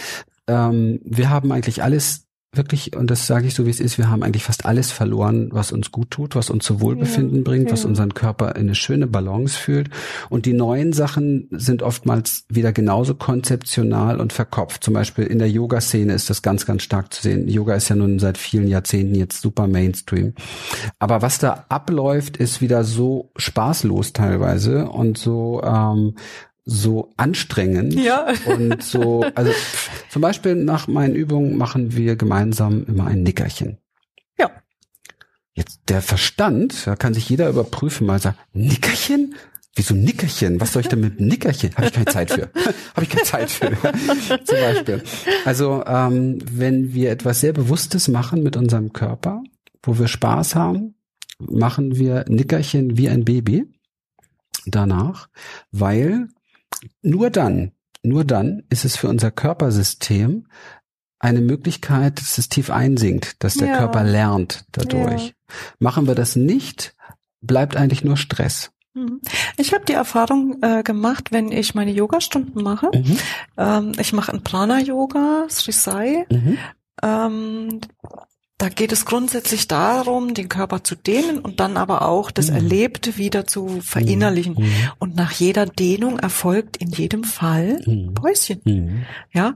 [0.46, 4.10] ähm, wir haben eigentlich alles wirklich, und das sage ich so, wie es ist, wir
[4.10, 7.66] haben eigentlich fast alles verloren, was uns gut tut, was uns zu Wohlbefinden ja, bringt,
[7.66, 7.72] ja.
[7.72, 9.88] was unseren Körper in eine schöne Balance fühlt.
[10.30, 14.82] Und die neuen Sachen sind oftmals wieder genauso konzeptional und verkopft.
[14.82, 17.48] Zum Beispiel in der Yoga-Szene ist das ganz, ganz stark zu sehen.
[17.48, 20.34] Yoga ist ja nun seit vielen Jahrzehnten jetzt super Mainstream.
[20.98, 26.14] Aber was da abläuft, ist wieder so spaßlos teilweise und so ähm,
[26.64, 28.32] so anstrengend ja.
[28.46, 29.52] und so, also
[30.08, 33.78] zum Beispiel nach meinen Übungen machen wir gemeinsam immer ein Nickerchen.
[34.38, 34.50] Ja.
[35.54, 39.34] Jetzt der Verstand, da kann sich jeder überprüfen, mal sagen, Nickerchen?
[39.76, 40.60] Wieso Nickerchen?
[40.60, 41.74] Was soll ich denn mit Nickerchen?
[41.76, 42.50] Habe ich keine Zeit für.
[42.94, 43.70] Habe ich keine Zeit für.
[44.44, 45.02] Zum Beispiel.
[45.44, 49.42] Also ähm, wenn wir etwas sehr Bewusstes machen mit unserem Körper,
[49.82, 50.96] wo wir Spaß haben,
[51.38, 53.64] machen wir Nickerchen wie ein Baby
[54.66, 55.28] danach,
[55.70, 56.28] weil
[57.02, 60.46] nur dann, nur dann ist es für unser Körpersystem
[61.18, 63.78] eine Möglichkeit, dass es tief einsinkt, dass der ja.
[63.78, 65.28] Körper lernt dadurch.
[65.28, 65.54] Ja.
[65.78, 66.94] Machen wir das nicht,
[67.42, 68.72] bleibt eigentlich nur Stress.
[68.94, 69.20] Mhm.
[69.56, 72.90] Ich habe die Erfahrung äh, gemacht, wenn ich meine Yogastunden mache.
[72.92, 73.18] Mhm.
[73.56, 76.26] Ähm, ich mache ein Prana-Yoga, Sri Sai.
[76.30, 76.58] Mhm.
[77.02, 77.80] Ähm,
[78.60, 82.56] da geht es grundsätzlich darum, den Körper zu dehnen und dann aber auch das mhm.
[82.56, 84.54] Erlebte wieder zu verinnerlichen.
[84.58, 84.72] Mhm.
[84.98, 88.12] Und nach jeder Dehnung erfolgt in jedem Fall mhm.
[88.12, 88.60] Päuschen.
[88.64, 89.06] Mhm.
[89.32, 89.54] Ja.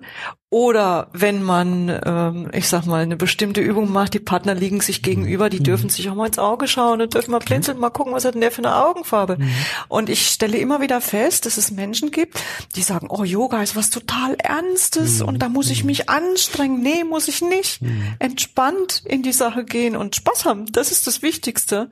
[0.55, 5.03] Oder wenn man, ähm, ich sag mal, eine bestimmte Übung macht, die Partner liegen sich
[5.03, 5.65] gegenüber, die mhm.
[5.65, 8.35] dürfen sich auch mal ins Auge schauen und dürfen mal blinzeln, mal gucken, was hat
[8.35, 9.37] denn der für eine Augenfarbe.
[9.37, 9.51] Mhm.
[9.89, 12.41] Und ich stelle immer wieder fest, dass es Menschen gibt,
[12.77, 16.81] die sagen, oh, Yoga ist was total Ernstes und da muss ich mich anstrengen.
[16.83, 17.81] Nee, muss ich nicht.
[18.21, 20.67] Entspannt in die Sache gehen und Spaß haben.
[20.71, 21.91] Das ist das Wichtigste.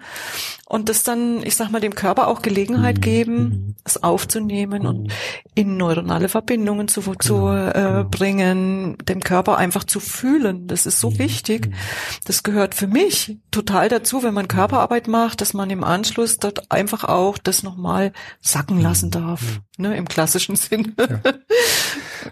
[0.68, 3.00] Und das dann, ich sag mal, dem Körper auch Gelegenheit mhm.
[3.00, 3.74] geben, mhm.
[3.84, 4.88] es aufzunehmen mhm.
[4.88, 5.12] und
[5.56, 7.68] in neuronale Verbindungen zu, zu genau.
[7.68, 8.04] äh, genau.
[8.52, 10.66] Bringen, dem Körper einfach zu fühlen.
[10.66, 11.18] Das ist so mhm.
[11.18, 11.68] wichtig.
[11.68, 11.74] Mhm.
[12.24, 16.70] Das gehört für mich total dazu, wenn man Körperarbeit macht, dass man im Anschluss dort
[16.70, 19.60] einfach auch das nochmal sacken lassen darf.
[19.78, 20.94] Ne, Im klassischen Sinn.
[20.98, 21.20] Ja.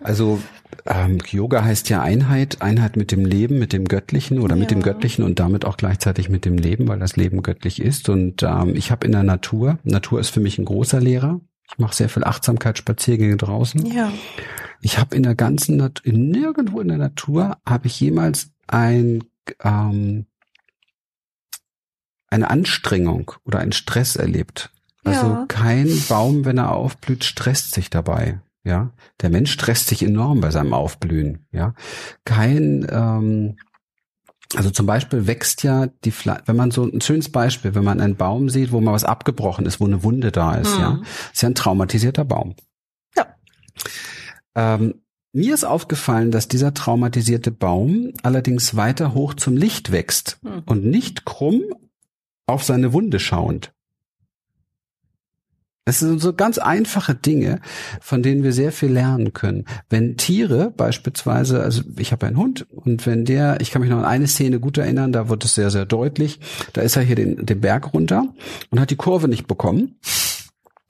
[0.03, 0.41] Also
[0.87, 4.61] ähm, Yoga heißt ja Einheit, Einheit mit dem Leben, mit dem Göttlichen oder ja.
[4.61, 8.09] mit dem Göttlichen und damit auch gleichzeitig mit dem Leben, weil das Leben göttlich ist.
[8.09, 11.41] Und ähm, ich habe in der Natur, Natur ist für mich ein großer Lehrer.
[11.73, 13.87] Ich mache sehr viel Achtsamkeitsspaziergänge draußen.
[13.87, 14.13] Ja.
[14.81, 19.25] Ich habe in der ganzen Natur, nirgendwo in der Natur habe ich jemals ein
[19.63, 20.27] ähm,
[22.31, 24.71] eine Anstrengung oder einen Stress erlebt.
[25.05, 25.45] Also ja.
[25.49, 28.41] kein Baum, wenn er aufblüht, stresst sich dabei.
[28.63, 28.91] Ja,
[29.23, 31.47] der Mensch stresst sich enorm bei seinem Aufblühen.
[31.51, 31.75] Ja,
[32.25, 33.57] kein, ähm,
[34.57, 38.01] also zum Beispiel wächst ja die, Pflanze, wenn man so ein schönes Beispiel, wenn man
[38.01, 40.81] einen Baum sieht, wo mal was abgebrochen ist, wo eine Wunde da ist, mhm.
[40.81, 41.01] ja,
[41.33, 42.57] ist ja ein traumatisierter Baum.
[43.17, 43.27] Ja.
[44.55, 50.63] Ähm, mir ist aufgefallen, dass dieser traumatisierte Baum allerdings weiter hoch zum Licht wächst mhm.
[50.67, 51.63] und nicht krumm
[52.47, 53.73] auf seine Wunde schauend.
[55.91, 57.61] Es sind so ganz einfache Dinge,
[58.01, 59.65] von denen wir sehr viel lernen können.
[59.89, 63.99] Wenn Tiere beispielsweise, also ich habe einen Hund und wenn der, ich kann mich noch
[63.99, 66.39] an eine Szene gut erinnern, da wird es sehr, sehr deutlich,
[66.75, 68.33] da ist er hier den, den Berg runter
[68.71, 69.97] und hat die Kurve nicht bekommen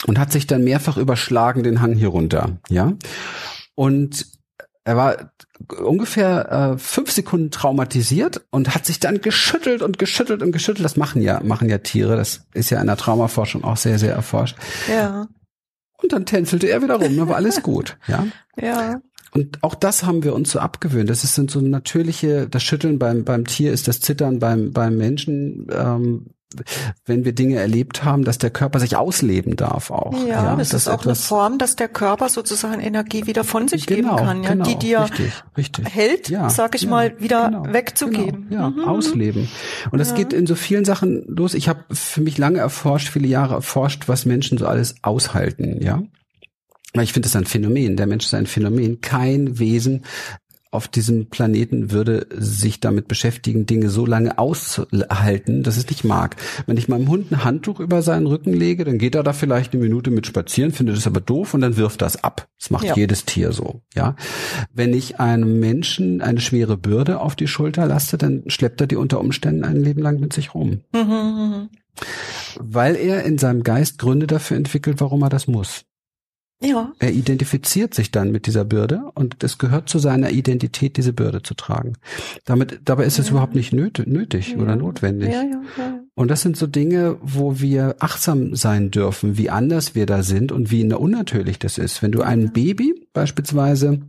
[0.07, 2.93] und hat sich dann mehrfach überschlagen den Hang hier runter, ja.
[3.75, 4.27] Und
[4.85, 5.33] er war
[5.69, 10.85] ungefähr äh, fünf Sekunden traumatisiert und hat sich dann geschüttelt und geschüttelt und geschüttelt.
[10.85, 12.17] Das machen ja, machen ja Tiere.
[12.17, 14.57] Das ist ja in der Traumaforschung auch sehr, sehr erforscht.
[14.91, 15.29] Ja.
[16.03, 18.27] Und dann tänzelte er wieder rum, dann war alles gut, ja.
[18.59, 19.01] Ja.
[19.33, 21.09] Und auch das haben wir uns so abgewöhnt.
[21.09, 24.97] Das ist sind so natürliche, das Schütteln beim, beim Tier ist das Zittern beim, beim
[24.97, 25.69] Menschen.
[25.71, 26.27] Ähm,
[27.07, 30.13] wenn wir Dinge erlebt haben, dass der Körper sich ausleben darf auch.
[30.27, 33.69] Ja, ja das, das, ist auch eine Form, dass der Körper sozusagen Energie wieder von
[33.69, 35.89] sich genau, geben kann, ja, genau, die dir richtig, richtig.
[35.95, 38.49] hält, ja, sag ich ja, mal, wieder genau, wegzugeben.
[38.49, 38.85] Genau, ja, mhm.
[38.85, 39.49] ausleben.
[39.91, 41.55] Und das geht in so vielen Sachen los.
[41.55, 46.03] Ich habe für mich lange erforscht, viele Jahre erforscht, was Menschen so alles aushalten, ja.
[46.95, 47.97] Ich finde es ein Phänomen.
[47.97, 49.01] Der Mensch ist ein Phänomen.
[49.01, 50.05] Kein Wesen
[50.73, 56.37] auf diesem Planeten würde sich damit beschäftigen, Dinge so lange auszuhalten, dass es nicht mag.
[56.67, 59.73] Wenn ich meinem Hund ein Handtuch über seinen Rücken lege, dann geht er da vielleicht
[59.73, 62.49] eine Minute mit spazieren, findet es aber doof und dann wirft das ab.
[62.59, 62.95] Das macht ja.
[62.95, 64.15] jedes Tier so, ja.
[64.73, 68.97] Wenn ich einem Menschen eine schwere Bürde auf die Schulter lasse, dann schleppt er die
[68.97, 70.83] unter Umständen ein Leben lang mit sich rum.
[70.93, 71.69] Mhm, mhm.
[72.59, 75.85] Weil er in seinem Geist Gründe dafür entwickelt, warum er das muss.
[76.63, 76.93] Ja.
[76.99, 81.43] Er identifiziert sich dann mit dieser Bürde und es gehört zu seiner Identität, diese Bürde
[81.43, 81.95] zu tragen.
[82.45, 83.33] Damit, dabei ist es ja.
[83.33, 84.59] überhaupt nicht nötig, nötig ja.
[84.59, 85.33] oder notwendig.
[85.33, 86.01] Ja.
[86.15, 90.53] Und das sind so Dinge, wo wir achtsam sein dürfen, wie anders wir da sind
[90.53, 92.03] und wie unnatürlich das ist.
[92.03, 94.01] Wenn du einem Baby beispielsweise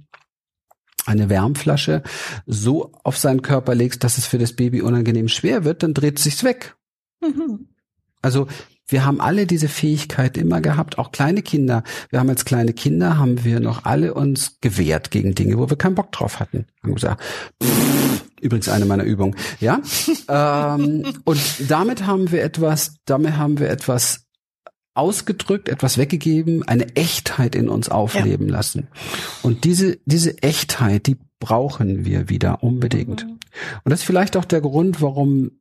[1.06, 2.04] eine Wärmflasche
[2.46, 6.18] so auf seinen Körper legst, dass es für das Baby unangenehm schwer wird, dann dreht
[6.18, 6.76] es sich weg.
[7.22, 7.70] Mhm.
[8.22, 8.48] Also
[8.88, 11.84] wir haben alle diese Fähigkeit immer gehabt, auch kleine Kinder.
[12.10, 15.78] Wir haben als kleine Kinder, haben wir noch alle uns gewehrt gegen Dinge, wo wir
[15.78, 16.66] keinen Bock drauf hatten.
[16.84, 17.22] Haben gesagt,
[17.64, 19.82] pff, übrigens eine meiner Übungen, ja.
[20.28, 24.26] ähm, und damit haben wir etwas, damit haben wir etwas
[24.94, 28.54] ausgedrückt, etwas weggegeben, eine Echtheit in uns aufleben ja.
[28.54, 28.88] lassen.
[29.42, 33.26] Und diese, diese Echtheit, die brauchen wir wieder unbedingt.
[33.26, 33.40] Mhm.
[33.84, 35.52] Und das ist vielleicht auch der Grund, warum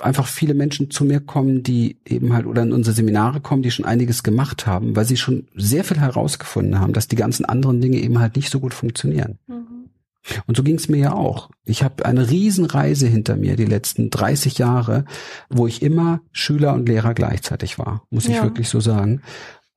[0.00, 3.70] einfach viele Menschen zu mir kommen, die eben halt oder in unsere Seminare kommen, die
[3.70, 7.80] schon einiges gemacht haben, weil sie schon sehr viel herausgefunden haben, dass die ganzen anderen
[7.80, 9.38] Dinge eben halt nicht so gut funktionieren.
[9.46, 9.68] Mhm.
[10.46, 11.50] Und so ging es mir ja auch.
[11.64, 15.04] Ich habe eine Riesenreise hinter mir, die letzten 30 Jahre,
[15.48, 18.42] wo ich immer Schüler und Lehrer gleichzeitig war, muss ich ja.
[18.42, 19.22] wirklich so sagen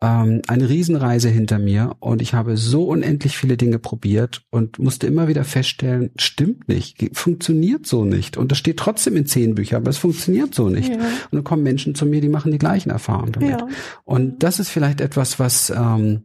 [0.02, 5.08] ähm, eine Riesenreise hinter mir und ich habe so unendlich viele Dinge probiert und musste
[5.08, 8.36] immer wieder feststellen, stimmt nicht, funktioniert so nicht.
[8.36, 10.90] Und das steht trotzdem in zehn Büchern, aber es funktioniert so nicht.
[10.90, 10.96] Ja.
[10.96, 13.50] Und dann kommen Menschen zu mir, die machen die gleichen Erfahrungen damit.
[13.52, 13.68] Ja.
[14.04, 16.24] Und das ist vielleicht etwas, was ähm,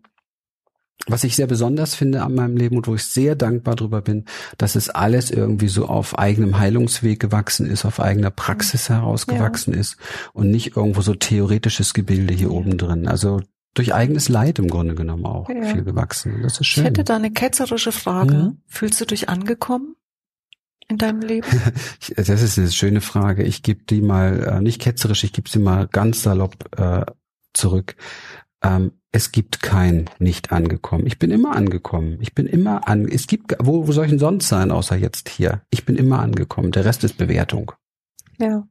[1.07, 4.25] was ich sehr besonders finde an meinem Leben und wo ich sehr dankbar drüber bin,
[4.59, 9.81] dass es alles irgendwie so auf eigenem Heilungsweg gewachsen ist, auf eigener Praxis herausgewachsen ja.
[9.81, 9.99] ist
[10.33, 12.55] und nicht irgendwo so theoretisches Gebilde hier ja.
[12.55, 13.07] oben drin.
[13.07, 13.41] Also
[13.79, 15.63] durch eigenes Leid im Grunde genommen auch ja.
[15.63, 16.43] viel gewachsen.
[16.43, 16.85] Das ist schön.
[16.85, 18.35] Ich hätte da eine ketzerische Frage.
[18.35, 18.57] Mhm.
[18.67, 19.97] Fühlst du dich angekommen?
[20.89, 21.49] in deinem Leben?
[22.17, 23.43] das ist eine schöne Frage.
[23.43, 27.05] Ich gebe die mal, äh, nicht ketzerisch, ich gebe sie mal ganz salopp äh,
[27.53, 27.97] zurück.
[28.63, 31.07] Ähm, es gibt kein nicht angekommen.
[31.07, 32.19] Ich bin immer angekommen.
[32.21, 33.09] Ich bin immer an.
[33.09, 35.63] Es gibt, wo, wo soll ich denn sonst sein, außer jetzt hier?
[35.71, 36.71] Ich bin immer angekommen.
[36.73, 37.73] Der Rest ist Bewertung.
[38.39, 38.67] Ja.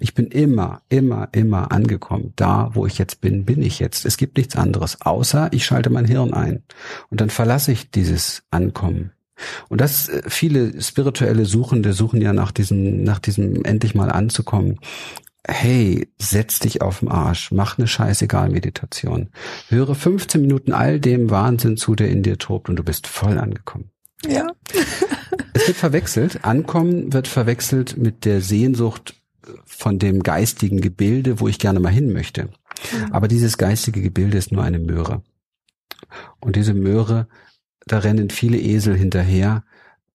[0.00, 2.32] Ich bin immer, immer, immer angekommen.
[2.36, 4.04] Da, wo ich jetzt bin, bin ich jetzt.
[4.04, 6.62] Es gibt nichts anderes, außer ich schalte mein Hirn ein.
[7.10, 9.12] Und dann verlasse ich dieses Ankommen.
[9.68, 14.78] Und das, äh, viele spirituelle Suchende suchen ja nach diesem, nach diesem endlich mal anzukommen.
[15.46, 19.28] Hey, setz dich auf den Arsch, mach eine scheißegal Meditation.
[19.68, 23.38] Höre 15 Minuten all dem Wahnsinn zu, der in dir tobt und du bist voll
[23.38, 23.90] angekommen.
[24.26, 24.46] Ja.
[25.52, 26.44] es wird verwechselt.
[26.44, 29.16] Ankommen wird verwechselt mit der Sehnsucht
[29.76, 32.44] von dem geistigen Gebilde, wo ich gerne mal hin möchte.
[32.44, 33.12] Mhm.
[33.12, 35.22] Aber dieses geistige Gebilde ist nur eine Möhre.
[36.40, 37.28] Und diese Möhre,
[37.86, 39.64] da rennen viele Esel hinterher.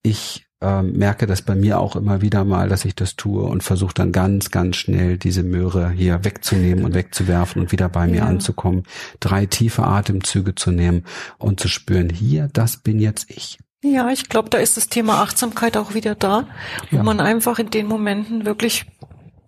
[0.02, 3.64] Ich äh, merke das bei mir auch immer wieder mal, dass ich das tue und
[3.64, 8.18] versuche dann ganz, ganz schnell diese Möhre hier wegzunehmen und wegzuwerfen und wieder bei mir
[8.18, 8.26] ja.
[8.26, 8.84] anzukommen,
[9.20, 11.06] drei tiefe Atemzüge zu nehmen
[11.38, 13.60] und zu spüren, hier, das bin jetzt ich.
[13.82, 16.48] Ja, ich glaube, da ist das Thema Achtsamkeit auch wieder da,
[16.92, 17.04] wo ja.
[17.04, 18.86] man einfach in den Momenten wirklich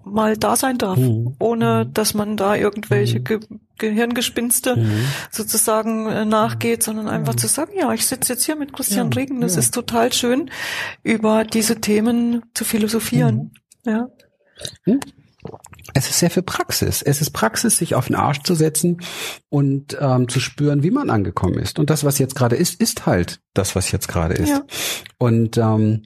[0.04, 1.36] mal da sein darf, mhm.
[1.40, 1.94] ohne mhm.
[1.94, 3.24] dass man da irgendwelche mhm.
[3.24, 3.40] Ge
[3.78, 5.06] Gehirngespinste mhm.
[5.32, 7.40] sozusagen äh, nachgeht, sondern einfach mhm.
[7.40, 9.60] zu sagen, ja, ich sitze jetzt hier mit Christian ja, Regen, das ja.
[9.60, 10.52] ist total schön,
[11.02, 13.52] über diese Themen zu philosophieren.
[13.84, 14.08] Ja.
[15.96, 17.02] Es ist sehr viel Praxis.
[17.02, 19.02] Es ist Praxis, sich auf den Arsch zu setzen
[19.50, 21.80] und ähm, zu spüren, wie man angekommen ist.
[21.80, 24.50] Und das, was jetzt gerade ist, ist halt das, was jetzt gerade ist.
[24.50, 24.62] Ja.
[25.18, 26.04] Und ähm,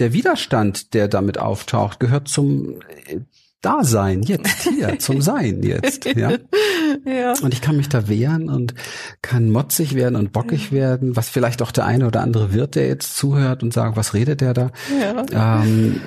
[0.00, 3.20] der Widerstand, der damit auftaucht, gehört zum äh,
[3.62, 6.32] Dasein jetzt hier, zum Sein jetzt, ja?
[7.04, 7.34] ja.
[7.42, 8.74] Und ich kann mich da wehren und
[9.22, 12.86] kann motzig werden und bockig werden, was vielleicht auch der eine oder andere wird, der
[12.88, 14.70] jetzt zuhört und sagt, was redet der da?
[14.98, 15.60] Ja.
[15.62, 16.00] Ähm,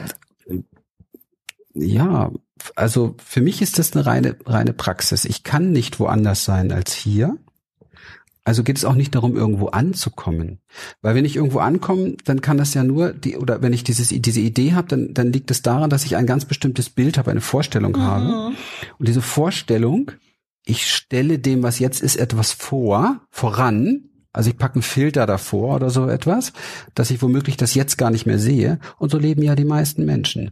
[1.76, 2.32] ja,
[2.76, 5.26] also für mich ist das eine reine, reine Praxis.
[5.26, 7.38] Ich kann nicht woanders sein als hier.
[8.46, 10.60] Also geht es auch nicht darum, irgendwo anzukommen.
[11.02, 14.10] Weil wenn ich irgendwo ankomme, dann kann das ja nur, die, oder wenn ich dieses,
[14.10, 17.32] diese Idee habe, dann, dann liegt es daran, dass ich ein ganz bestimmtes Bild habe,
[17.32, 18.02] eine Vorstellung mhm.
[18.02, 18.56] habe.
[19.00, 20.12] Und diese Vorstellung,
[20.66, 25.76] ich stelle dem, was jetzt ist, etwas vor, voran, also ich packe einen Filter davor
[25.76, 26.54] oder so etwas,
[26.96, 28.80] dass ich womöglich das jetzt gar nicht mehr sehe.
[28.98, 30.52] Und so leben ja die meisten Menschen.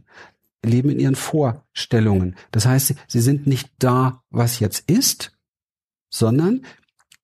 [0.64, 2.36] Leben in ihren Vorstellungen.
[2.52, 5.36] Das heißt, sie sind nicht da, was jetzt ist,
[6.08, 6.64] sondern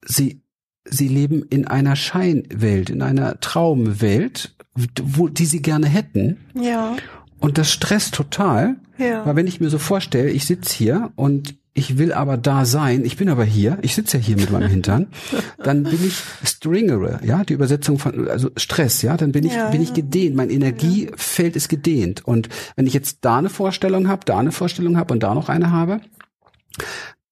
[0.05, 0.43] sie
[0.91, 4.55] sie leben in einer Scheinwelt, in einer Traumwelt,
[5.03, 6.39] wo, die sie gerne hätten.
[6.55, 6.97] Ja.
[7.41, 8.77] Und das stresst total.
[8.99, 9.25] Ja.
[9.25, 13.05] Weil wenn ich mir so vorstelle, ich sitze hier und ich will aber da sein,
[13.05, 15.07] ich bin aber hier, ich sitze ja hier mit meinem Hintern,
[15.63, 19.71] dann bin ich stringere, ja, die Übersetzung von, also Stress, ja, dann bin ich, ja,
[19.71, 22.27] bin ich gedehnt, mein Energiefeld ist gedehnt.
[22.27, 25.49] Und wenn ich jetzt da eine Vorstellung habe, da eine Vorstellung habe und da noch
[25.49, 26.01] eine habe,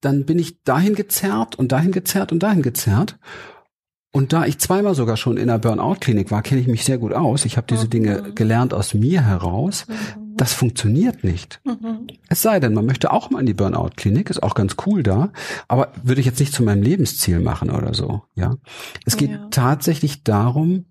[0.06, 3.18] dann bin ich dahin gezerrt und dahin gezerrt und dahin gezerrt.
[4.12, 7.12] Und da ich zweimal sogar schon in einer Burnout-Klinik war, kenne ich mich sehr gut
[7.12, 7.44] aus.
[7.44, 8.34] Ich habe diese Dinge mhm.
[8.36, 9.86] gelernt aus mir heraus.
[9.88, 10.36] Mhm.
[10.36, 11.60] Das funktioniert nicht.
[11.64, 12.06] Mhm.
[12.28, 15.32] Es sei denn, man möchte auch mal in die Burnout-Klinik, ist auch ganz cool da,
[15.66, 18.22] aber würde ich jetzt nicht zu meinem Lebensziel machen oder so.
[18.36, 18.54] Ja,
[19.04, 19.48] es geht ja.
[19.50, 20.84] tatsächlich darum,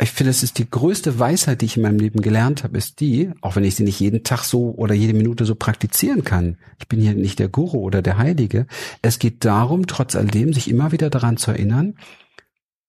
[0.00, 3.00] ich finde, es ist die größte Weisheit, die ich in meinem Leben gelernt habe, ist
[3.00, 6.58] die, auch wenn ich sie nicht jeden Tag so oder jede Minute so praktizieren kann.
[6.78, 8.66] Ich bin hier nicht der Guru oder der Heilige.
[9.00, 11.94] Es geht darum, trotz alledem, sich immer wieder daran zu erinnern,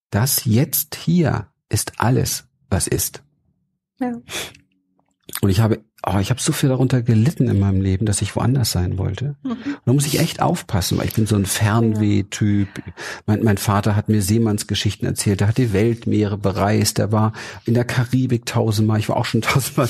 [0.10, 3.24] dass jetzt hier ist alles, was ist.
[4.00, 4.14] Ja.
[5.42, 8.36] Und ich habe oh, ich habe so viel darunter gelitten in meinem Leben, dass ich
[8.36, 9.36] woanders sein wollte.
[9.44, 9.52] Mhm.
[9.52, 12.68] Und da muss ich echt aufpassen, weil ich bin so ein Fernweh-Typ.
[13.26, 15.42] Mein, mein Vater hat mir Seemannsgeschichten erzählt.
[15.42, 17.00] Er hat die Weltmeere bereist.
[17.00, 17.34] Er war
[17.66, 19.00] in der Karibik tausendmal.
[19.00, 19.88] Ich war auch schon tausendmal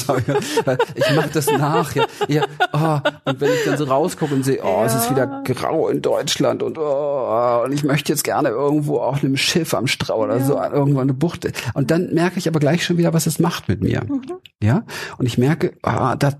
[0.66, 0.78] da.
[0.96, 1.96] ich mache das nach.
[1.96, 3.00] Ja, ja, oh.
[3.30, 4.86] Und wenn ich dann so rausgucke und sehe, oh, ja.
[4.86, 9.24] es ist wieder grau in Deutschland und oh, und ich möchte jetzt gerne irgendwo auf
[9.24, 10.46] einem Schiff am Strau oder ja.
[10.46, 11.48] so irgendwo eine Bucht.
[11.74, 14.04] Und dann merke ich aber gleich schon wieder, was es macht mit mir.
[14.04, 14.22] Mhm.
[14.62, 14.84] Ja,
[15.18, 16.36] und ich merke, oh, ah, das,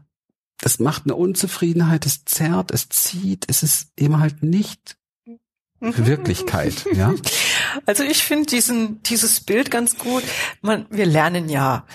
[0.60, 4.98] das macht eine Unzufriedenheit, es zerrt, es zieht, es ist eben halt nicht
[5.80, 6.06] mhm.
[6.06, 7.14] Wirklichkeit, ja.
[7.86, 10.24] Also ich finde diesen, dieses Bild ganz gut.
[10.62, 11.88] Man, wir lernen ja,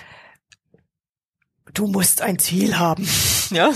[1.73, 3.09] du musst ein Ziel haben,
[3.51, 3.73] ja.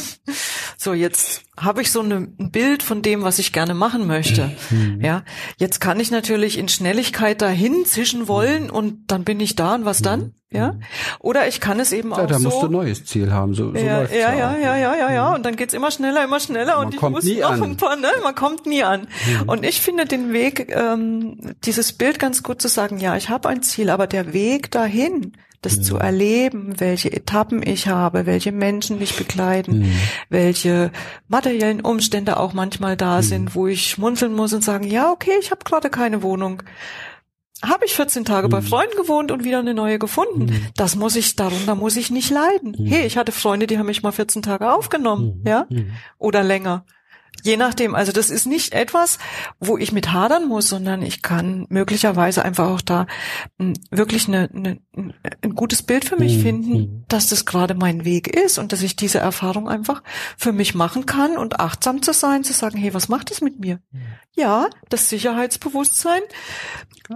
[0.83, 4.51] So, jetzt habe ich so eine, ein Bild von dem, was ich gerne machen möchte.
[4.71, 5.01] Mhm.
[5.01, 5.23] Ja,
[5.57, 9.85] jetzt kann ich natürlich in Schnelligkeit dahin zischen wollen und dann bin ich da und
[9.85, 10.21] was dann?
[10.21, 10.33] Mhm.
[10.51, 10.75] Ja,
[11.21, 12.43] oder ich kann es eben ja, auch da so.
[12.43, 13.55] Da musst du ein neues Ziel haben.
[13.55, 15.35] So, so ja, ja, ja, ja, ja, ja, ja.
[15.37, 17.63] Und dann geht's immer schneller, immer schneller man und ich muss noch an.
[17.63, 17.95] ein paar.
[17.95, 19.03] Ne, man kommt nie an.
[19.43, 19.49] Mhm.
[19.49, 22.99] Und ich finde den Weg, ähm, dieses Bild ganz gut zu sagen.
[22.99, 25.83] Ja, ich habe ein Ziel, aber der Weg dahin das mhm.
[25.83, 29.93] zu erleben, welche Etappen ich habe, welche Menschen mich begleiten, mhm.
[30.29, 30.91] welche
[31.29, 33.23] materiellen Umstände auch manchmal da mhm.
[33.23, 36.63] sind, wo ich schmunzeln muss und sagen, ja, okay, ich habe gerade keine Wohnung.
[37.65, 38.65] Habe ich 14 Tage bei mhm.
[38.65, 40.47] Freunden gewohnt und wieder eine neue gefunden.
[40.47, 40.67] Mhm.
[40.77, 42.75] Das muss ich, darunter muss ich nicht leiden.
[42.85, 45.67] Hey, ich hatte Freunde, die haben mich mal 14 Tage aufgenommen, ja,
[46.19, 46.85] oder länger.
[47.43, 49.19] Je nachdem, also das ist nicht etwas,
[49.59, 53.07] wo ich mit hadern muss, sondern ich kann möglicherweise einfach auch da
[53.59, 54.79] hm, wirklich eine, eine,
[55.43, 56.43] ein gutes Bild für mich mhm.
[56.43, 60.03] finden, dass das gerade mein Weg ist und dass ich diese Erfahrung einfach
[60.37, 63.59] für mich machen kann und achtsam zu sein, zu sagen, hey, was macht das mit
[63.59, 63.81] mir?
[63.91, 64.03] Mhm.
[64.35, 66.23] Ja, das Sicherheitsbewusstsein,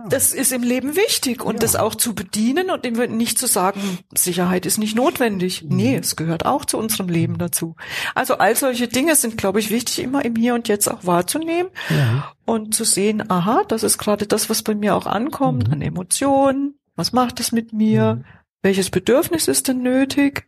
[0.09, 1.59] das ist im Leben wichtig und ja.
[1.61, 5.63] das auch zu bedienen und nicht zu sagen, Sicherheit ist nicht notwendig.
[5.63, 5.77] Mhm.
[5.77, 7.39] Nee, es gehört auch zu unserem Leben mhm.
[7.39, 7.77] dazu.
[8.15, 11.71] Also all solche Dinge sind, glaube ich, wichtig, immer im Hier und Jetzt auch wahrzunehmen
[11.91, 12.33] ja.
[12.45, 15.75] und zu sehen, aha, das ist gerade das, was bei mir auch ankommt, mhm.
[15.75, 16.75] an Emotionen.
[16.97, 18.17] Was macht es mit mir?
[18.17, 18.25] Mhm.
[18.63, 20.47] Welches Bedürfnis ist denn nötig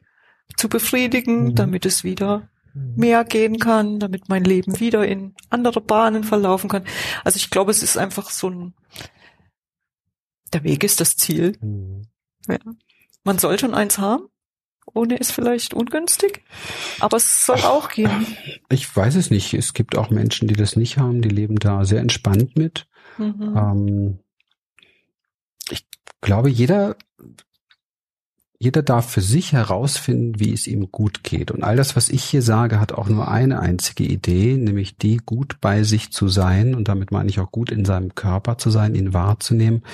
[0.56, 1.54] zu befriedigen, mhm.
[1.54, 2.94] damit es wieder mhm.
[2.96, 6.84] mehr gehen kann, damit mein Leben wieder in andere Bahnen verlaufen kann.
[7.24, 8.74] Also ich glaube, es ist einfach so ein,
[10.52, 11.56] der Weg ist das Ziel.
[11.60, 12.02] Mhm.
[12.48, 12.58] Ja.
[13.24, 14.28] Man soll schon eins haben,
[14.86, 16.42] ohne ist vielleicht ungünstig,
[17.00, 18.26] aber es soll auch gehen.
[18.70, 19.54] Ich weiß es nicht.
[19.54, 22.86] Es gibt auch Menschen, die das nicht haben, die leben da sehr entspannt mit.
[23.18, 23.54] Mhm.
[23.56, 24.18] Ähm,
[25.70, 25.86] ich
[26.20, 26.96] glaube, jeder
[28.60, 31.52] jeder darf für sich herausfinden, wie es ihm gut geht.
[31.52, 35.18] Und all das, was ich hier sage, hat auch nur eine einzige Idee, nämlich die,
[35.18, 36.74] gut bei sich zu sein.
[36.74, 39.84] Und damit meine ich auch gut in seinem Körper zu sein, ihn wahrzunehmen.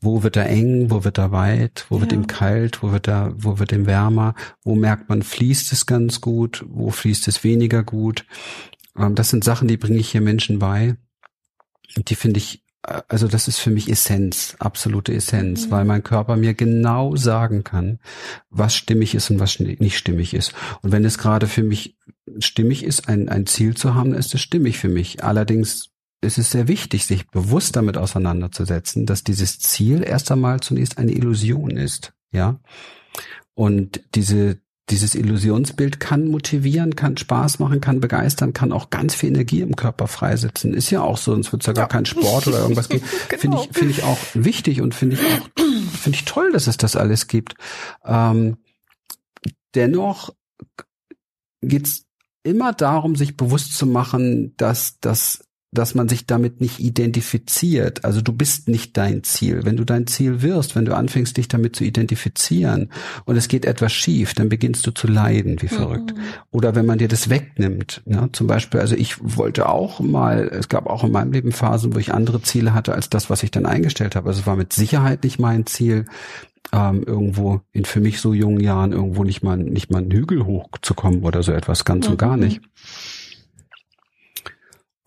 [0.00, 0.90] Wo wird er eng?
[0.90, 1.86] Wo wird er weit?
[1.90, 2.00] Wo ja.
[2.00, 2.82] wird ihm kalt?
[2.82, 4.34] Wo wird er, wo wird ihm wärmer?
[4.64, 6.64] Wo merkt man, fließt es ganz gut?
[6.68, 8.26] Wo fließt es weniger gut?
[8.98, 10.96] Ähm, das sind Sachen, die bringe ich hier Menschen bei.
[11.96, 15.70] Und die finde ich also das ist für mich Essenz, absolute Essenz, mhm.
[15.70, 17.98] weil mein Körper mir genau sagen kann,
[18.50, 20.54] was stimmig ist und was nicht stimmig ist.
[20.82, 21.96] Und wenn es gerade für mich
[22.38, 25.24] stimmig ist, ein, ein Ziel zu haben, dann ist es stimmig für mich.
[25.24, 30.98] Allerdings es ist sehr wichtig, sich bewusst damit auseinanderzusetzen, dass dieses Ziel erst einmal zunächst
[30.98, 32.58] eine Illusion ist, ja.
[33.54, 34.58] Und diese,
[34.90, 39.76] dieses Illusionsbild kann motivieren, kann Spaß machen, kann begeistern, kann auch ganz viel Energie im
[39.76, 40.74] Körper freisetzen.
[40.74, 43.04] Ist ja auch so, sonst wird es ja gar kein Sport oder irgendwas geben.
[43.28, 43.40] genau.
[43.40, 45.62] Finde ich, finde ich auch wichtig und finde ich auch,
[45.96, 47.54] finde ich toll, dass es das alles gibt.
[48.04, 48.58] Ähm,
[49.74, 50.34] dennoch
[51.60, 52.04] geht's
[52.42, 58.04] immer darum, sich bewusst zu machen, dass das dass man sich damit nicht identifiziert.
[58.04, 59.64] Also du bist nicht dein Ziel.
[59.64, 62.90] Wenn du dein Ziel wirst, wenn du anfängst, dich damit zu identifizieren
[63.26, 66.16] und es geht etwas schief, dann beginnst du zu leiden, wie verrückt.
[66.16, 66.22] Mhm.
[66.50, 68.02] Oder wenn man dir das wegnimmt.
[68.06, 71.94] Ja, zum Beispiel, also ich wollte auch mal, es gab auch in meinem Leben Phasen,
[71.94, 74.28] wo ich andere Ziele hatte als das, was ich dann eingestellt habe.
[74.28, 76.06] Also es war mit Sicherheit nicht mein Ziel,
[76.72, 80.44] ähm, irgendwo in für mich so jungen Jahren irgendwo nicht mal nicht mal einen Hügel
[80.44, 82.12] hochzukommen oder so etwas ganz mhm.
[82.12, 82.60] und gar nicht.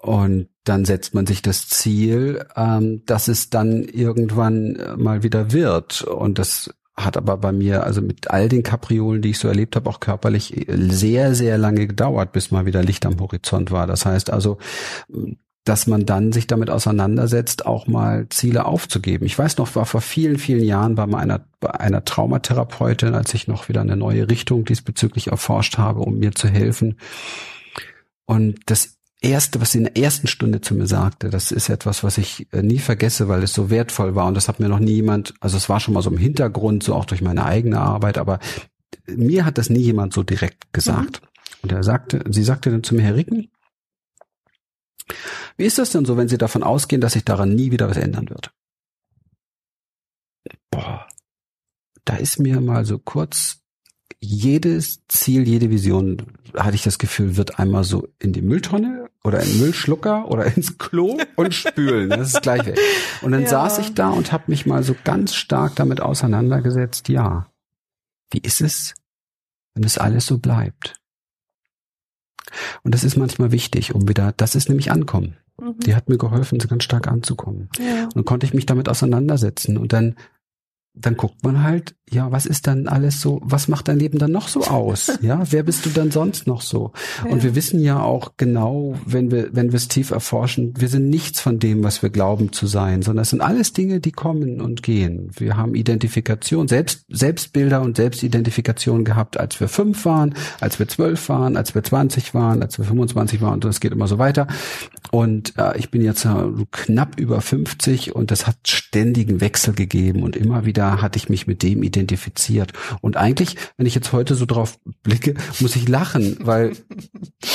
[0.02, 5.52] Und dann setzt man sich das Ziel, ähm, dass es dann irgendwann äh, mal wieder
[5.52, 6.02] wird.
[6.02, 9.76] Und das hat aber bei mir, also mit all den Kapriolen, die ich so erlebt
[9.76, 13.86] habe, auch körperlich äh, sehr, sehr lange gedauert, bis mal wieder Licht am Horizont war.
[13.86, 14.58] Das heißt also,
[15.66, 19.26] dass man dann sich damit auseinandersetzt, auch mal Ziele aufzugeben.
[19.26, 23.48] Ich weiß noch, war vor vielen, vielen Jahren bei meiner, bei einer Traumatherapeutin, als ich
[23.48, 26.98] noch wieder eine neue Richtung diesbezüglich erforscht habe, um mir zu helfen.
[28.26, 32.04] Und das erste, was sie in der ersten Stunde zu mir sagte, das ist etwas,
[32.04, 34.80] was ich äh, nie vergesse, weil es so wertvoll war und das hat mir noch
[34.80, 37.80] nie jemand, also es war schon mal so im Hintergrund, so auch durch meine eigene
[37.80, 38.40] Arbeit, aber
[39.08, 41.22] mir hat das nie jemand so direkt gesagt.
[41.22, 41.28] Mhm.
[41.64, 43.52] Und er sagte, sie sagte dann zu mir, Herr Ricken,
[45.58, 47.98] wie ist das denn so, wenn Sie davon ausgehen, dass sich daran nie wieder was
[47.98, 48.52] ändern wird?
[50.72, 51.08] Boah,
[52.06, 53.60] da ist mir mal so kurz
[54.20, 56.18] jedes Ziel, jede Vision,
[56.56, 60.78] hatte ich das Gefühl, wird einmal so in die Mülltonne oder in Müllschlucker oder ins
[60.78, 62.10] Klo und spülen.
[62.10, 62.80] Das ist gleich weg.
[63.22, 63.50] Und dann ja.
[63.50, 67.48] saß ich da und habe mich mal so ganz stark damit auseinandergesetzt, ja,
[68.32, 68.96] wie ist es,
[69.74, 70.96] wenn es alles so bleibt?
[72.84, 75.38] Und das ist manchmal wichtig, um wieder, das ist nämlich Ankommen.
[75.60, 75.80] Mhm.
[75.80, 77.70] Die hat mir geholfen, so ganz stark anzukommen.
[77.80, 78.06] Ja.
[78.06, 79.78] Und dann konnte ich mich damit auseinandersetzen.
[79.78, 80.16] Und dann
[80.94, 84.32] dann guckt man halt, ja, was ist dann alles so, was macht dein Leben dann
[84.32, 85.12] noch so aus?
[85.22, 86.94] Ja, wer bist du dann sonst noch so?
[87.24, 87.32] Ja.
[87.32, 91.10] Und wir wissen ja auch genau, wenn wir, wenn wir es tief erforschen, wir sind
[91.10, 94.60] nichts von dem, was wir glauben zu sein, sondern es sind alles Dinge, die kommen
[94.60, 95.30] und gehen.
[95.38, 101.30] Wir haben Identifikation, Selbst, Selbstbilder und Selbstidentifikation gehabt, als wir fünf waren, als wir zwölf
[101.30, 104.48] waren, als wir zwanzig waren, als wir 25 waren und es geht immer so weiter.
[105.12, 106.32] Und äh, ich bin jetzt äh,
[106.72, 111.30] knapp über 50 und das hat ständigen Wechsel gegeben und immer wieder da hatte ich
[111.30, 112.74] mich mit dem identifiziert.
[113.02, 116.72] Und eigentlich, wenn ich jetzt heute so drauf blicke, muss ich lachen, weil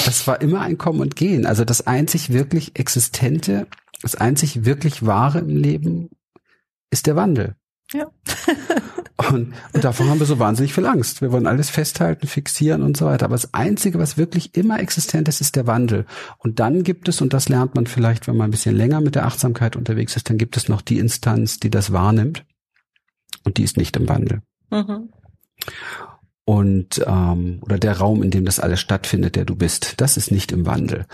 [0.04, 1.44] das war immer ein Kommen und Gehen.
[1.44, 3.66] Also das einzig wirklich Existente,
[4.00, 6.10] das einzig wirklich Wahre im Leben
[6.90, 7.56] ist der Wandel.
[7.92, 8.06] Ja.
[9.32, 11.20] und, und davon haben wir so wahnsinnig viel Angst.
[11.20, 13.24] Wir wollen alles festhalten, fixieren und so weiter.
[13.24, 16.06] Aber das Einzige, was wirklich immer existent ist, ist der Wandel.
[16.38, 19.16] Und dann gibt es, und das lernt man vielleicht, wenn man ein bisschen länger mit
[19.16, 22.44] der Achtsamkeit unterwegs ist, dann gibt es noch die Instanz, die das wahrnimmt
[23.47, 24.42] und die ist nicht im Wandel.
[24.70, 25.09] Mhm.
[26.44, 30.30] Und ähm, oder der Raum, in dem das alles stattfindet, der du bist, das ist
[30.30, 31.07] nicht im Wandel.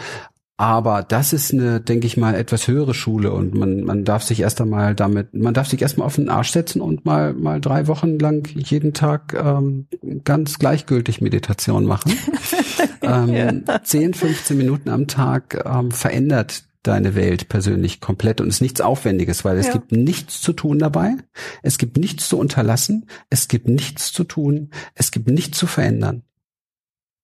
[0.59, 4.41] Aber das ist eine, denke ich mal, etwas höhere Schule und man, man darf sich
[4.41, 7.87] erst einmal damit, man darf sich erstmal auf den Arsch setzen und mal, mal drei
[7.89, 9.87] Wochen lang jeden Tag ähm,
[10.23, 12.13] ganz gleichgültig Meditation machen.
[13.03, 13.83] ähm, ja.
[13.83, 19.45] 10, 15 Minuten am Tag ähm, verändert deine Welt persönlich komplett und ist nichts Aufwendiges,
[19.45, 19.73] weil es ja.
[19.73, 21.17] gibt nichts zu tun dabei,
[21.63, 26.23] es gibt nichts zu unterlassen, es gibt nichts zu tun, es gibt nichts zu verändern.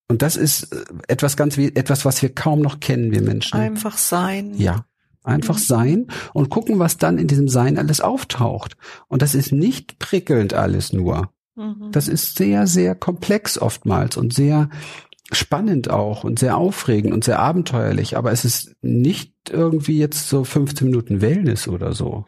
[0.09, 3.59] Und das ist äh, etwas ganz wie etwas, was wir kaum noch kennen, wir Menschen.
[3.59, 4.55] Einfach sein.
[4.55, 4.87] Ja.
[5.23, 5.63] Einfach mhm.
[5.63, 8.77] sein und gucken, was dann in diesem Sein alles auftaucht.
[9.09, 11.31] Und das ist nicht prickelnd alles nur.
[11.55, 11.91] Mhm.
[11.93, 14.71] Das ist sehr, sehr komplex oftmals und sehr
[15.33, 20.45] spannend auch und sehr aufregend und sehr abenteuerlich, aber es ist nicht irgendwie jetzt so
[20.45, 22.25] 15 Minuten Wellness oder so.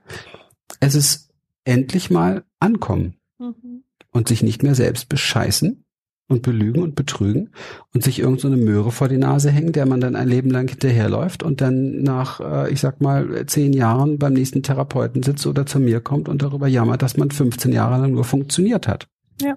[0.81, 1.31] Es ist
[1.65, 3.85] endlich mal ankommen mhm.
[4.11, 5.85] und sich nicht mehr selbst bescheißen
[6.29, 7.51] und belügen und betrügen
[7.93, 10.51] und sich irgend so eine Möhre vor die Nase hängen, der man dann ein Leben
[10.51, 15.47] lang hinterherläuft und dann nach, äh, ich sag mal, zehn Jahren beim nächsten Therapeuten sitzt
[15.47, 19.09] oder zu mir kommt und darüber jammert, dass man 15 Jahre lang nur funktioniert hat.
[19.41, 19.57] Ja.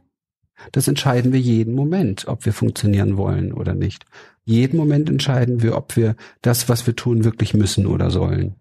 [0.72, 4.06] Das entscheiden wir jeden Moment, ob wir funktionieren wollen oder nicht.
[4.46, 8.56] Jeden Moment entscheiden wir, ob wir das, was wir tun, wirklich müssen oder sollen.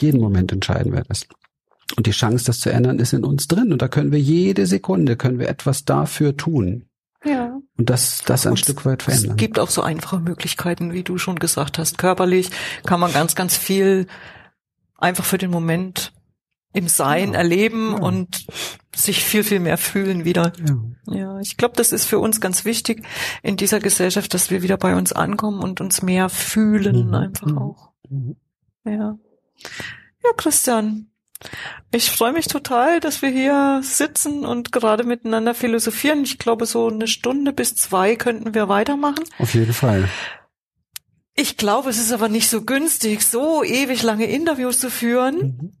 [0.00, 1.26] Jeden Moment entscheiden wir das.
[1.96, 3.72] Und die Chance, das zu ändern, ist in uns drin.
[3.72, 6.86] Und da können wir jede Sekunde, können wir etwas dafür tun.
[7.24, 7.60] Ja.
[7.78, 9.30] und das, das ein Und Stück weit verändern.
[9.30, 11.96] Es gibt auch so einfache Möglichkeiten, wie du schon gesagt hast.
[11.96, 12.50] Körperlich
[12.84, 14.08] kann man ganz, ganz viel
[14.98, 16.12] einfach für den Moment
[16.72, 17.38] im Sein Ja.
[17.38, 17.98] erleben Ja.
[18.02, 18.46] und
[18.94, 20.52] sich viel, viel mehr fühlen wieder.
[20.58, 20.76] ja.
[21.14, 23.04] Ja, ich glaube, das ist für uns ganz wichtig
[23.42, 27.14] in dieser Gesellschaft, dass wir wieder bei uns ankommen und uns mehr fühlen Mhm.
[27.14, 27.58] einfach Mhm.
[27.58, 27.90] auch.
[28.08, 28.36] Mhm.
[28.84, 29.18] Ja.
[30.24, 31.08] Ja, Christian.
[31.90, 36.22] Ich freue mich total, dass wir hier sitzen und gerade miteinander philosophieren.
[36.22, 39.24] Ich glaube, so eine Stunde bis zwei könnten wir weitermachen.
[39.38, 40.08] Auf jeden Fall.
[41.34, 45.72] Ich glaube, es ist aber nicht so günstig, so ewig lange Interviews zu führen, Mhm.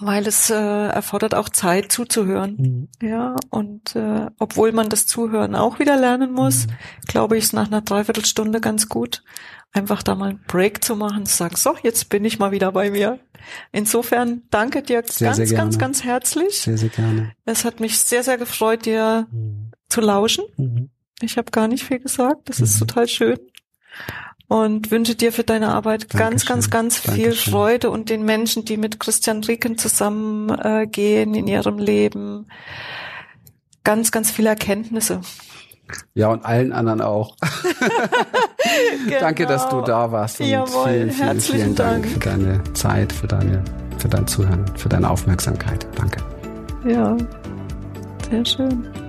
[0.00, 2.88] Weil es äh, erfordert auch Zeit zuzuhören.
[3.00, 3.08] Mhm.
[3.08, 6.72] Ja, und äh, obwohl man das Zuhören auch wieder lernen muss, Mhm.
[7.06, 9.22] glaube ich, ist nach einer Dreiviertelstunde ganz gut,
[9.72, 12.72] einfach da mal einen Break zu machen, zu sagen, so, jetzt bin ich mal wieder
[12.72, 13.18] bei mir.
[13.72, 16.60] Insofern danke dir Sehr, ganz, sehr ganz, ganz herzlich.
[16.60, 17.32] Sehr, sehr gerne.
[17.44, 19.70] Es hat mich sehr, sehr gefreut, dir Mhm.
[19.88, 20.44] zu lauschen.
[20.56, 20.90] Mhm.
[21.20, 22.48] Ich habe gar nicht viel gesagt.
[22.48, 22.86] Das ist Mhm.
[22.86, 23.38] total schön.
[24.48, 26.48] Und wünsche dir für deine Arbeit ganz, Dankeschön.
[26.48, 27.52] ganz, ganz viel Dankeschön.
[27.52, 32.46] Freude und den Menschen, die mit Christian Rieken zusammengehen äh, gehen in ihrem Leben,
[33.84, 35.20] ganz, ganz viele Erkenntnisse.
[36.14, 37.36] Ja, und allen anderen auch.
[39.20, 39.86] Danke, dass du Genau.
[39.86, 40.40] da warst.
[40.40, 42.12] Und Jawohl, vielen, vielen, herzlichen vielen Dank, Dank.
[42.14, 43.64] für deine Zeit, für deine,
[43.98, 45.86] für dein Zuhören, für deine Aufmerksamkeit.
[45.94, 46.22] Danke.
[46.86, 47.16] Ja,
[48.30, 49.07] sehr schön.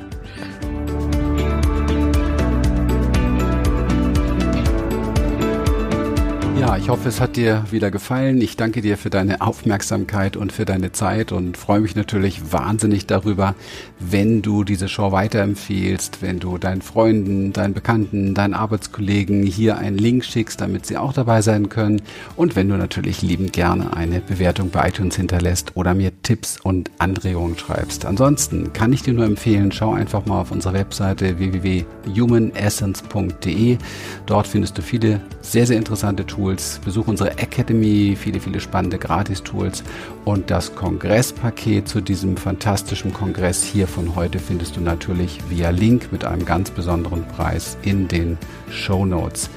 [6.59, 8.41] Ja, ich hoffe, es hat dir wieder gefallen.
[8.41, 13.05] Ich danke dir für deine Aufmerksamkeit und für deine Zeit und freue mich natürlich wahnsinnig
[13.05, 13.55] darüber,
[13.97, 19.97] wenn du diese Show weiterempfiehlst, wenn du deinen Freunden, deinen Bekannten, deinen Arbeitskollegen hier einen
[19.97, 22.01] Link schickst, damit sie auch dabei sein können
[22.35, 26.91] und wenn du natürlich liebend gerne eine Bewertung bei iTunes hinterlässt oder mir Tipps und
[26.97, 28.05] Anregungen schreibst.
[28.05, 33.77] Ansonsten kann ich dir nur empfehlen, schau einfach mal auf unsere Webseite www.humanessence.de.
[34.25, 36.79] Dort findest du viele sehr, sehr interessante Tools.
[36.83, 39.83] Besuch unsere Academy, viele, viele spannende Gratis-Tools
[40.25, 46.11] und das Kongresspaket zu diesem fantastischen Kongress hier von heute findest du natürlich via Link
[46.11, 48.37] mit einem ganz besonderen Preis in den
[48.71, 49.49] Show Notes.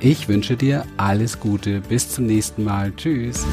[0.00, 1.80] Ich wünsche dir alles Gute.
[1.80, 2.92] Bis zum nächsten Mal.
[2.96, 3.44] Tschüss.